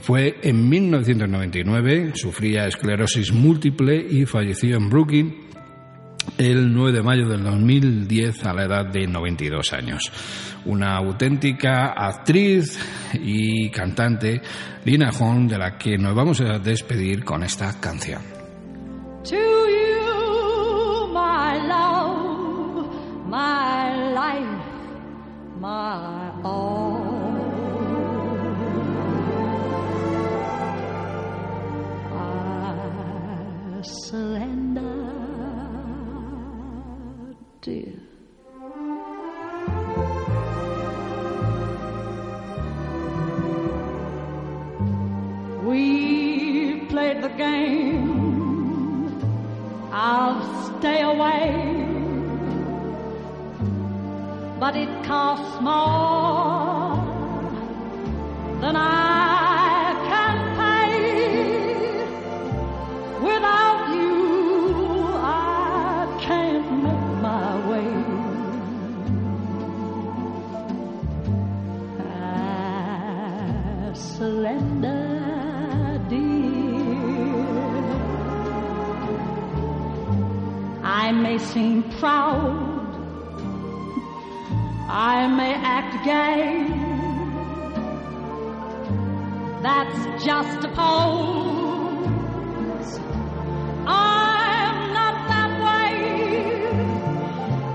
fue 0.00 0.38
en 0.42 0.68
1999, 0.68 2.12
sufría 2.14 2.66
esclerosis 2.66 3.32
múltiple 3.32 3.96
y 4.10 4.24
falleció 4.26 4.76
en 4.76 4.88
Brooklyn 4.88 5.34
el 6.38 6.72
9 6.72 6.92
de 6.92 7.02
mayo 7.02 7.28
del 7.28 7.42
2010 7.44 8.44
a 8.46 8.52
la 8.54 8.64
edad 8.64 8.86
de 8.86 9.06
92 9.06 9.72
años. 9.72 10.10
Una 10.66 10.96
auténtica 10.96 11.88
actriz 11.96 12.78
y 13.14 13.70
cantante, 13.70 14.40
Lina 14.84 15.10
Horne, 15.18 15.48
de 15.48 15.58
la 15.58 15.76
que 15.78 15.96
nos 15.98 16.14
vamos 16.14 16.40
a 16.40 16.58
despedir 16.58 17.24
con 17.24 17.42
esta 17.42 17.78
canción. 17.80 18.20
My 23.30 24.10
life, 24.10 24.64
my 25.60 26.32
all. 26.42 27.06
I 32.12 33.82
dear. 37.60 38.00
We 45.62 46.80
played 46.88 47.22
the 47.22 47.28
game. 47.28 48.00
I'll 49.92 50.42
stay 50.78 51.02
away. 51.02 51.89
But 54.60 54.76
it 54.76 55.04
costs 55.04 55.58
more 55.62 56.94
than 58.60 58.76
I 58.76 59.94
can 60.10 60.36
pay. 60.60 60.92
Without 63.24 63.88
you, 63.94 65.14
I 65.16 66.18
can't 66.20 66.70
make 66.84 67.08
my 67.22 67.68
way. 67.70 67.92
Ah, 72.00 73.88
I 73.88 73.94
surrender, 73.94 75.02
dear. 76.10 77.00
I 80.84 81.12
may 81.12 81.38
seem 81.38 81.82
proud 81.98 82.69
I 84.92 85.28
may 85.28 85.54
act 85.54 86.04
gay. 86.04 86.66
That's 89.62 90.24
just 90.24 90.64
a 90.64 90.68
pose. 90.80 92.98
I'm 93.86 94.92
not 94.98 95.16
that 95.32 95.52
way. 95.66 95.94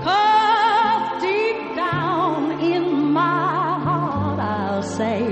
'Cause 0.04 1.22
deep 1.22 1.60
down 1.76 2.42
in 2.74 2.84
my 3.12 3.78
heart, 3.86 4.38
I'll 4.38 4.82
say, 4.82 5.22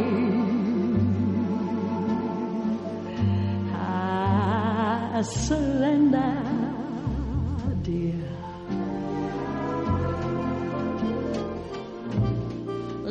surrender, 5.24 6.43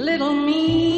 little 0.04 0.34
me. 0.34 0.93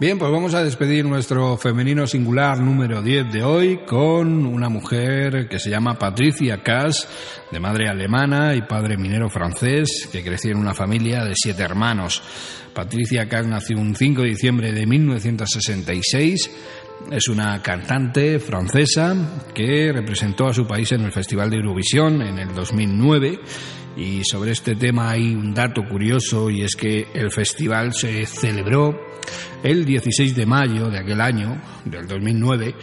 Bien, 0.00 0.18
pues 0.18 0.32
vamos 0.32 0.54
a 0.54 0.64
despedir 0.64 1.04
nuestro 1.04 1.58
femenino 1.58 2.06
singular 2.06 2.58
número 2.58 3.02
10 3.02 3.30
de 3.30 3.42
hoy 3.42 3.80
con 3.86 4.46
una 4.46 4.70
mujer 4.70 5.46
que 5.46 5.58
se 5.58 5.68
llama 5.68 5.98
Patricia 5.98 6.62
Cass, 6.62 7.06
de 7.52 7.60
madre 7.60 7.86
alemana 7.86 8.54
y 8.54 8.62
padre 8.62 8.96
minero 8.96 9.28
francés, 9.28 10.08
que 10.10 10.24
creció 10.24 10.52
en 10.52 10.56
una 10.56 10.72
familia 10.72 11.22
de 11.22 11.34
siete 11.34 11.64
hermanos. 11.64 12.22
Patricia 12.72 13.28
Cass 13.28 13.46
nació 13.46 13.76
un 13.76 13.94
5 13.94 14.22
de 14.22 14.28
diciembre 14.28 14.72
de 14.72 14.86
1966. 14.86 16.50
Es 17.10 17.28
una 17.28 17.60
cantante 17.60 18.38
francesa 18.38 19.14
que 19.54 19.92
representó 19.92 20.48
a 20.48 20.54
su 20.54 20.66
país 20.66 20.92
en 20.92 21.02
el 21.02 21.12
Festival 21.12 21.50
de 21.50 21.56
Eurovisión 21.56 22.22
en 22.22 22.38
el 22.38 22.54
2009 22.54 23.38
y 23.98 24.24
sobre 24.24 24.52
este 24.52 24.76
tema 24.76 25.10
hay 25.10 25.34
un 25.34 25.52
dato 25.52 25.82
curioso 25.86 26.48
y 26.48 26.62
es 26.62 26.74
que 26.74 27.08
el 27.12 27.30
festival 27.30 27.92
se 27.92 28.24
celebró 28.24 28.98
el 29.62 29.84
16 29.84 30.34
de 30.34 30.46
mayo 30.46 30.88
de 30.88 30.98
aquel 30.98 31.20
año, 31.20 31.60
del 31.84 32.06
2009, 32.06 32.74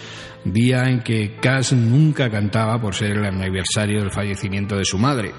día 0.46 0.84
en 0.84 1.02
que 1.02 1.36
Cass 1.42 1.74
nunca 1.74 2.30
cantaba 2.30 2.80
por 2.80 2.96
ser 2.96 3.18
el 3.18 3.26
aniversario 3.26 4.02
del 4.02 4.12
fallecimiento 4.12 4.76
de 4.76 4.86
su 4.86 4.98
madre. 4.98 5.32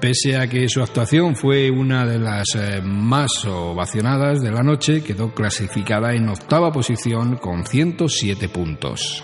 Pese 0.00 0.38
a 0.38 0.48
que 0.48 0.66
su 0.68 0.82
actuación 0.82 1.36
fue 1.36 1.70
una 1.70 2.06
de 2.06 2.18
las 2.18 2.54
eh, 2.56 2.80
más 2.82 3.44
ovacionadas 3.44 4.40
de 4.40 4.50
la 4.50 4.62
noche, 4.62 5.02
quedó 5.02 5.34
clasificada 5.34 6.14
en 6.14 6.28
octava 6.28 6.72
posición 6.72 7.36
con 7.36 7.66
107 7.66 8.48
puntos. 8.48 9.22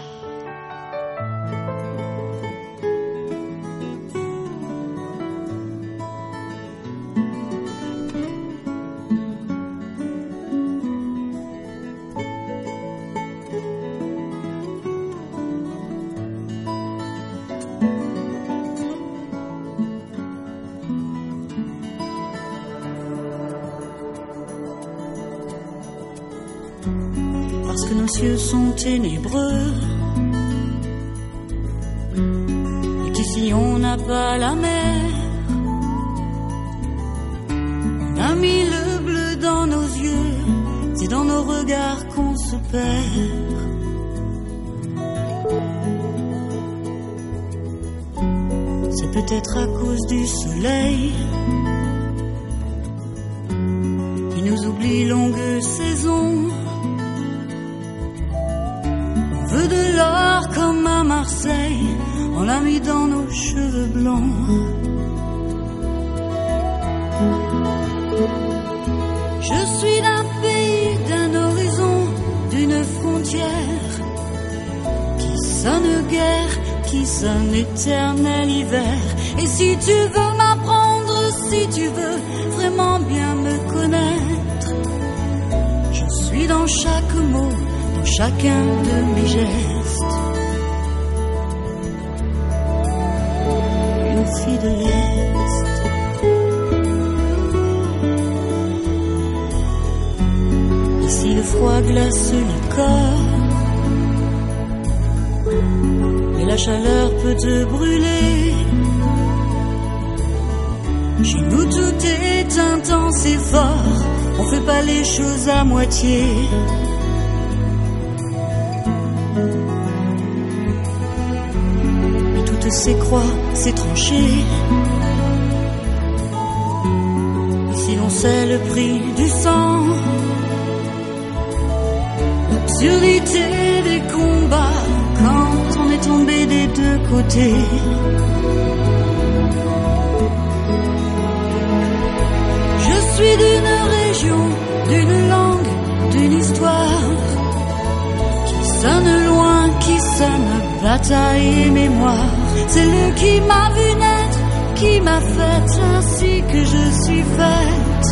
Sonne 148.81 149.25
loin, 149.27 149.71
qui 149.81 149.99
sonne 150.19 150.53
bataille 150.83 151.63
et 151.63 151.71
mémoire. 151.71 152.31
C'est 152.69 152.85
lui 152.85 153.15
qui 153.21 153.41
m'a 153.41 153.71
vu 153.77 153.89
naître, 154.03 154.41
qui 154.75 155.01
m'a 155.01 155.21
faite 155.21 155.81
ainsi 155.95 156.43
que 156.53 156.61
je 156.73 156.85
suis 157.03 157.25
faite. 157.39 158.07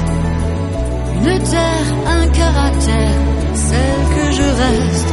Une 1.16 1.43
terre, 1.55 1.89
un 2.19 2.27
caractère, 2.28 3.20
celle 3.55 4.05
que 4.16 4.27
je 4.39 4.49
reste. 4.62 5.12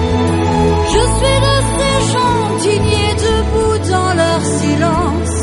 Je 0.93 1.03
suis 1.17 1.39
de 1.47 1.57
ces 1.75 1.97
gens 2.13 2.41
dignés 2.65 3.15
debout 3.27 3.77
dans 3.89 4.13
leur 4.21 4.41
silence. 4.59 5.37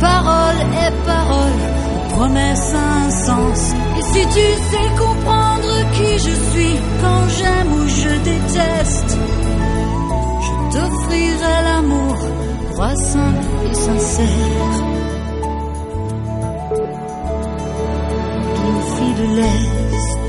Parole 0.00 0.60
et 0.84 0.92
parole, 1.06 1.58
promesse 2.14 2.74
un 2.74 3.10
sens. 3.10 3.74
Et 3.98 4.02
si 4.02 4.22
tu 4.36 4.46
sais 4.70 4.88
comprendre 4.98 5.35
je 6.18 6.34
suis 6.50 6.74
quand 7.00 7.28
j'aime 7.36 7.72
ou 7.72 7.88
je 7.88 8.08
déteste, 8.28 9.18
je 10.46 10.52
t'offrirai 10.72 11.56
l'amour, 11.64 12.16
roi 12.74 12.94
simple 12.96 13.46
et 13.70 13.74
sincère. 13.74 14.74
D'une 18.56 18.82
fille 18.94 19.36
l'Est. 19.36 20.25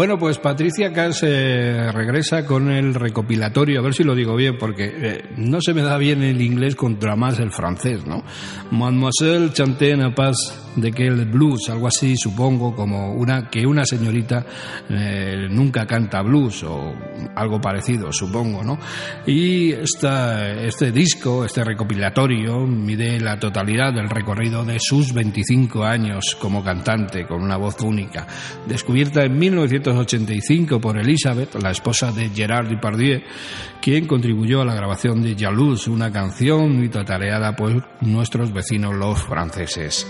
Bueno, 0.00 0.18
pues 0.18 0.38
Patricia 0.38 0.94
Cass 0.94 1.22
eh, 1.24 1.92
regresa 1.92 2.46
con 2.46 2.70
el 2.70 2.94
recopilatorio, 2.94 3.80
a 3.80 3.82
ver 3.82 3.92
si 3.92 4.02
lo 4.02 4.14
digo 4.14 4.34
bien, 4.34 4.56
porque 4.56 4.90
eh, 4.94 5.24
no 5.36 5.60
se 5.60 5.74
me 5.74 5.82
da 5.82 5.98
bien 5.98 6.22
el 6.22 6.40
inglés 6.40 6.74
contra 6.74 7.16
más 7.16 7.38
el 7.38 7.50
francés, 7.50 8.06
¿no? 8.06 8.24
Mademoiselle 8.70 9.52
chantait 9.52 9.94
una 9.94 10.14
paz 10.14 10.36
de 10.76 10.92
que 10.92 11.06
el 11.06 11.26
blues, 11.26 11.68
algo 11.68 11.86
así, 11.86 12.16
supongo, 12.16 12.74
como 12.74 13.12
una 13.12 13.48
que 13.50 13.66
una 13.66 13.84
señorita 13.84 14.46
eh, 14.88 15.48
nunca 15.50 15.86
canta 15.86 16.22
blues 16.22 16.62
o 16.62 16.94
algo 17.34 17.60
parecido, 17.60 18.12
supongo, 18.12 18.62
¿no? 18.62 18.78
Y 19.26 19.72
esta, 19.72 20.50
este 20.62 20.92
disco, 20.92 21.44
este 21.44 21.64
recopilatorio, 21.64 22.66
mide 22.66 23.20
la 23.20 23.38
totalidad 23.38 23.92
del 23.92 24.08
recorrido 24.08 24.64
de 24.64 24.78
sus 24.80 25.12
25 25.12 25.84
años 25.84 26.36
como 26.40 26.62
cantante, 26.62 27.26
con 27.26 27.42
una 27.42 27.56
voz 27.56 27.80
única, 27.82 28.26
descubierta 28.66 29.24
en 29.24 29.38
1985 29.90 30.80
por 30.80 30.98
Elizabeth, 30.98 31.54
la 31.56 31.70
esposa 31.70 32.12
de 32.12 32.30
Gerard 32.30 32.68
Depardieu, 32.68 33.22
quien 33.80 34.06
contribuyó 34.06 34.62
a 34.62 34.64
la 34.64 34.74
grabación 34.74 35.22
de 35.22 35.36
Jalouse, 35.36 35.88
una 35.90 36.10
canción 36.10 36.76
muy 36.76 36.88
tatareada 36.88 37.56
por 37.56 37.84
nuestros 38.00 38.52
vecinos 38.52 38.94
los 38.94 39.22
franceses. 39.22 40.06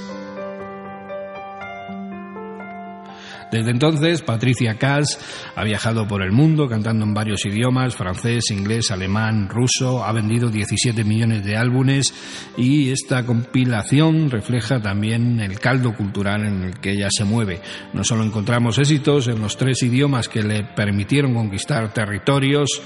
Desde 3.51 3.71
entonces, 3.71 4.23
Patricia 4.23 4.79
Cass 4.79 5.19
ha 5.57 5.65
viajado 5.65 6.07
por 6.07 6.23
el 6.23 6.31
mundo 6.31 6.69
cantando 6.69 7.05
en 7.05 7.15
varios 7.15 7.45
idiomas, 7.45 7.97
francés, 7.97 8.51
inglés, 8.51 8.91
alemán, 8.91 9.49
ruso, 9.49 10.05
ha 10.05 10.13
vendido 10.13 10.51
17 10.51 11.03
millones 11.05 11.45
de 11.45 11.57
álbumes 11.57 12.15
y 12.57 12.91
esta 12.91 13.27
compilación 13.27 14.31
refleja 14.31 14.81
también 14.81 15.41
el 15.41 15.59
caldo 15.59 15.95
cultural 15.95 16.47
en 16.47 16.63
el 16.63 16.81
que 16.81 16.93
ella 16.93 17.09
se 17.11 17.25
mueve. 17.25 17.61
No 17.93 18.05
solo 18.05 18.23
encontramos 18.23 18.79
éxitos 18.79 19.27
en 19.29 19.41
los 19.41 19.57
tres 19.57 19.83
idiomas 19.83 20.29
que 20.29 20.43
le 20.43 20.63
permitieron 20.63 21.35
conquistar 21.35 21.93
territorios, 21.93 22.81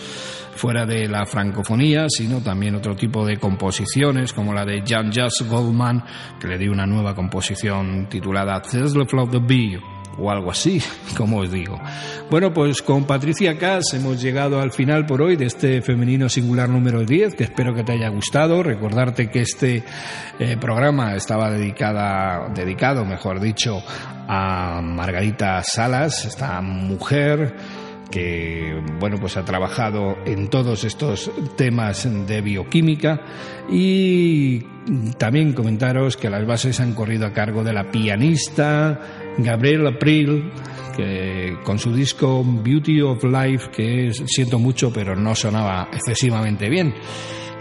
fuera 0.55 0.87
de 0.87 1.09
la 1.09 1.27
francofonía, 1.27 2.07
sino 2.09 2.41
también 2.41 2.77
otro 2.77 2.95
tipo 2.95 3.27
de 3.27 3.39
composiciones, 3.39 4.33
como 4.33 4.55
la 4.55 4.65
de 4.65 4.83
Jan 4.87 5.13
Just 5.13 5.43
Goldman, 5.49 6.05
que 6.41 6.49
le 6.49 6.59
dio 6.59 6.73
una 6.73 6.87
nueva 6.87 7.15
composición 7.15 8.09
titulada 8.09 8.63
There's 8.63 8.93
the 8.93 9.05
Flow 9.05 9.29
the 9.29 9.41
Bee, 9.41 9.81
o 10.19 10.31
algo 10.31 10.51
así, 10.51 10.83
como 11.17 11.39
os 11.39 11.51
digo. 11.51 11.79
Bueno, 12.31 12.53
pues 12.53 12.83
con 12.83 13.05
Patricia 13.05 13.59
Cass 13.59 13.95
hemos 13.95 14.21
llegado 14.21 14.61
al 14.61 14.73
final 14.73 15.07
por 15.07 15.23
hoy 15.23 15.37
de 15.37 15.47
este 15.47 15.83
femenino 15.83 16.29
singular 16.29 16.69
número 16.69 17.05
10, 17.05 17.35
que 17.35 17.45
espero 17.45 17.75
que 17.75 17.85
te 17.85 17.93
haya 17.93 18.09
gustado. 18.09 18.63
Recordarte 18.63 19.31
que 19.31 19.41
este 19.41 19.85
eh, 20.39 20.57
programa 20.61 21.15
estaba 21.15 21.51
dedicada, 21.51 22.49
dedicado, 22.55 23.05
mejor 23.05 23.41
dicho, 23.41 23.83
a 24.29 24.81
Margarita 24.83 25.63
Salas, 25.63 26.25
esta 26.25 26.61
mujer 26.61 27.55
que 28.15 28.81
bueno 29.01 29.17
pues 29.19 29.37
ha 29.37 29.45
trabajado 29.45 30.17
en 30.25 30.49
todos 30.49 30.85
estos 30.85 31.33
temas 31.57 32.09
de 32.29 32.41
bioquímica. 32.43 33.21
Y 33.69 34.61
también 35.19 35.53
comentaros 35.53 36.17
que 36.17 36.31
las 36.31 36.47
bases 36.47 36.79
han 36.79 36.95
corrido 36.95 37.27
a 37.27 37.33
cargo 37.33 37.65
de 37.65 37.73
la 37.73 37.91
pianista 37.91 39.01
Gabriel 39.39 39.87
April 39.89 40.53
que 40.97 41.57
con 41.65 41.81
su 41.81 41.93
disco 41.93 42.45
Beauty 42.45 43.01
of 43.01 43.25
Life 43.25 43.71
que 43.75 44.13
siento 44.27 44.61
mucho 44.61 44.93
pero 44.93 45.17
no 45.17 45.35
sonaba 45.35 45.89
excesivamente 45.93 46.69
bien 46.69 46.95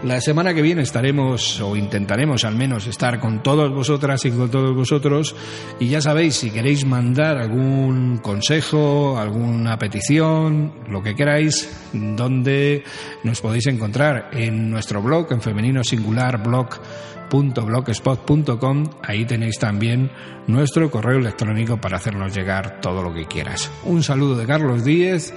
la 0.04 0.20
semana 0.20 0.54
que 0.54 0.62
viene 0.62 0.82
estaremos, 0.82 1.62
o 1.62 1.78
intentaremos 1.78 2.44
al 2.44 2.56
menos, 2.56 2.88
estar 2.88 3.20
con 3.20 3.42
todos 3.42 3.74
vosotras 3.74 4.26
y 4.26 4.32
con 4.32 4.52
todos 4.52 4.76
vosotros. 4.76 5.34
Y 5.80 5.88
ya 5.88 6.02
sabéis, 6.02 6.36
si 6.36 6.52
queréis 6.52 6.86
mandar 6.86 7.38
algún 7.38 8.18
consejo, 8.18 9.18
alguna 9.18 9.78
petición, 9.78 10.74
lo 10.90 11.02
que 11.02 11.16
queráis, 11.16 11.74
donde 11.94 12.84
nos 13.24 13.40
podéis 13.40 13.68
encontrar 13.68 14.32
en 14.34 14.70
nuestro 14.70 15.02
blog, 15.02 15.32
en 15.32 15.40
femenino 15.42 15.86
singular 15.86 16.44
blog.blogspot.com. 16.44 18.90
Ahí 19.02 19.24
tenéis 19.26 19.58
también 19.58 20.12
nuestro 20.48 20.92
correo 20.92 21.20
electrónico 21.20 21.78
para 21.78 21.96
hacernos 21.98 22.36
llegar 22.36 22.82
todo 22.82 23.02
lo 23.02 23.14
que 23.14 23.26
quieras. 23.26 23.72
Un 23.86 24.04
saludo 24.04 24.36
de 24.36 24.46
Carlos 24.46 24.84
Díez 24.84 25.34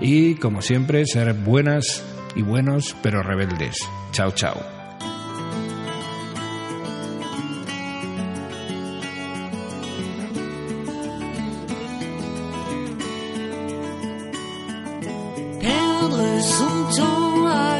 y, 0.00 0.34
como 0.34 0.60
siempre, 0.60 1.06
ser 1.06 1.34
buenas 1.34 2.17
y 2.34 2.42
buenos, 2.42 2.96
pero 3.02 3.22
rebeldes. 3.22 3.76
Chao, 4.12 4.30
chao. 4.32 4.78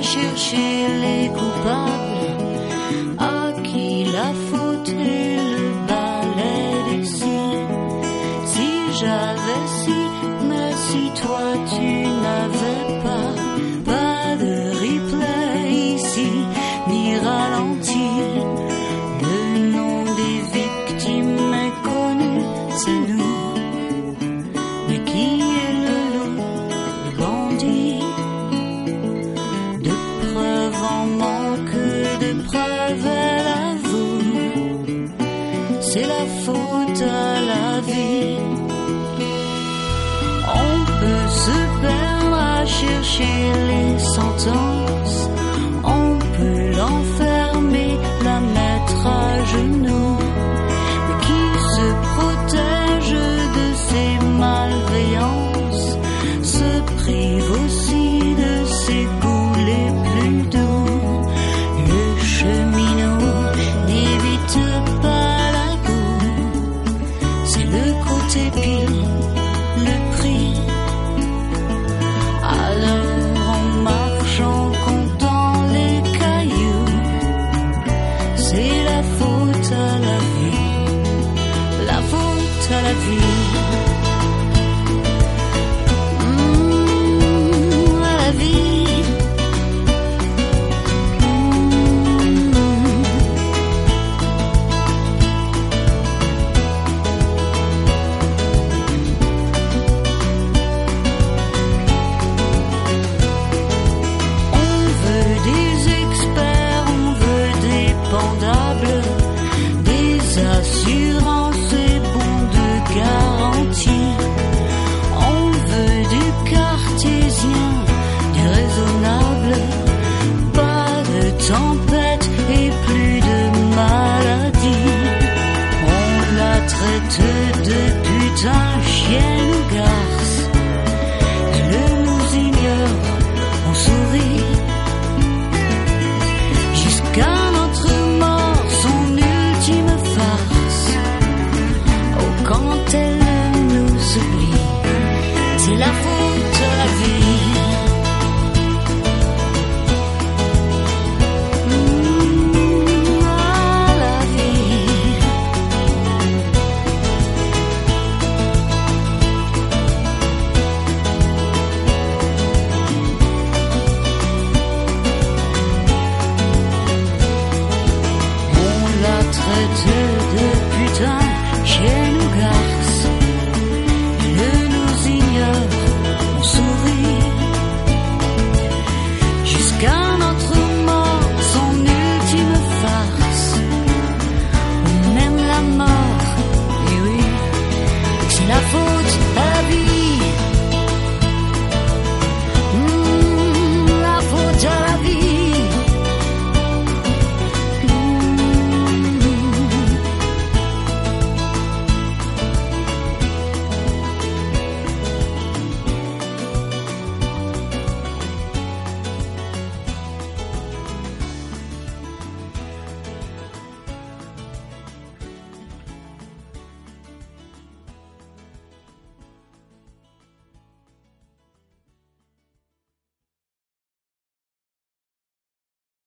Chercher 0.01 0.89
les 1.01 1.29
coupables 1.31 2.08
C'est 78.51 78.83
la 78.85 79.03
faute 79.03 79.73
à 79.73 79.99
la 80.09 80.19
vie, 80.35 80.59
la 81.87 82.01
faute 82.11 82.73
à 82.73 82.83
la 82.83 82.95
vie. 82.95 83.48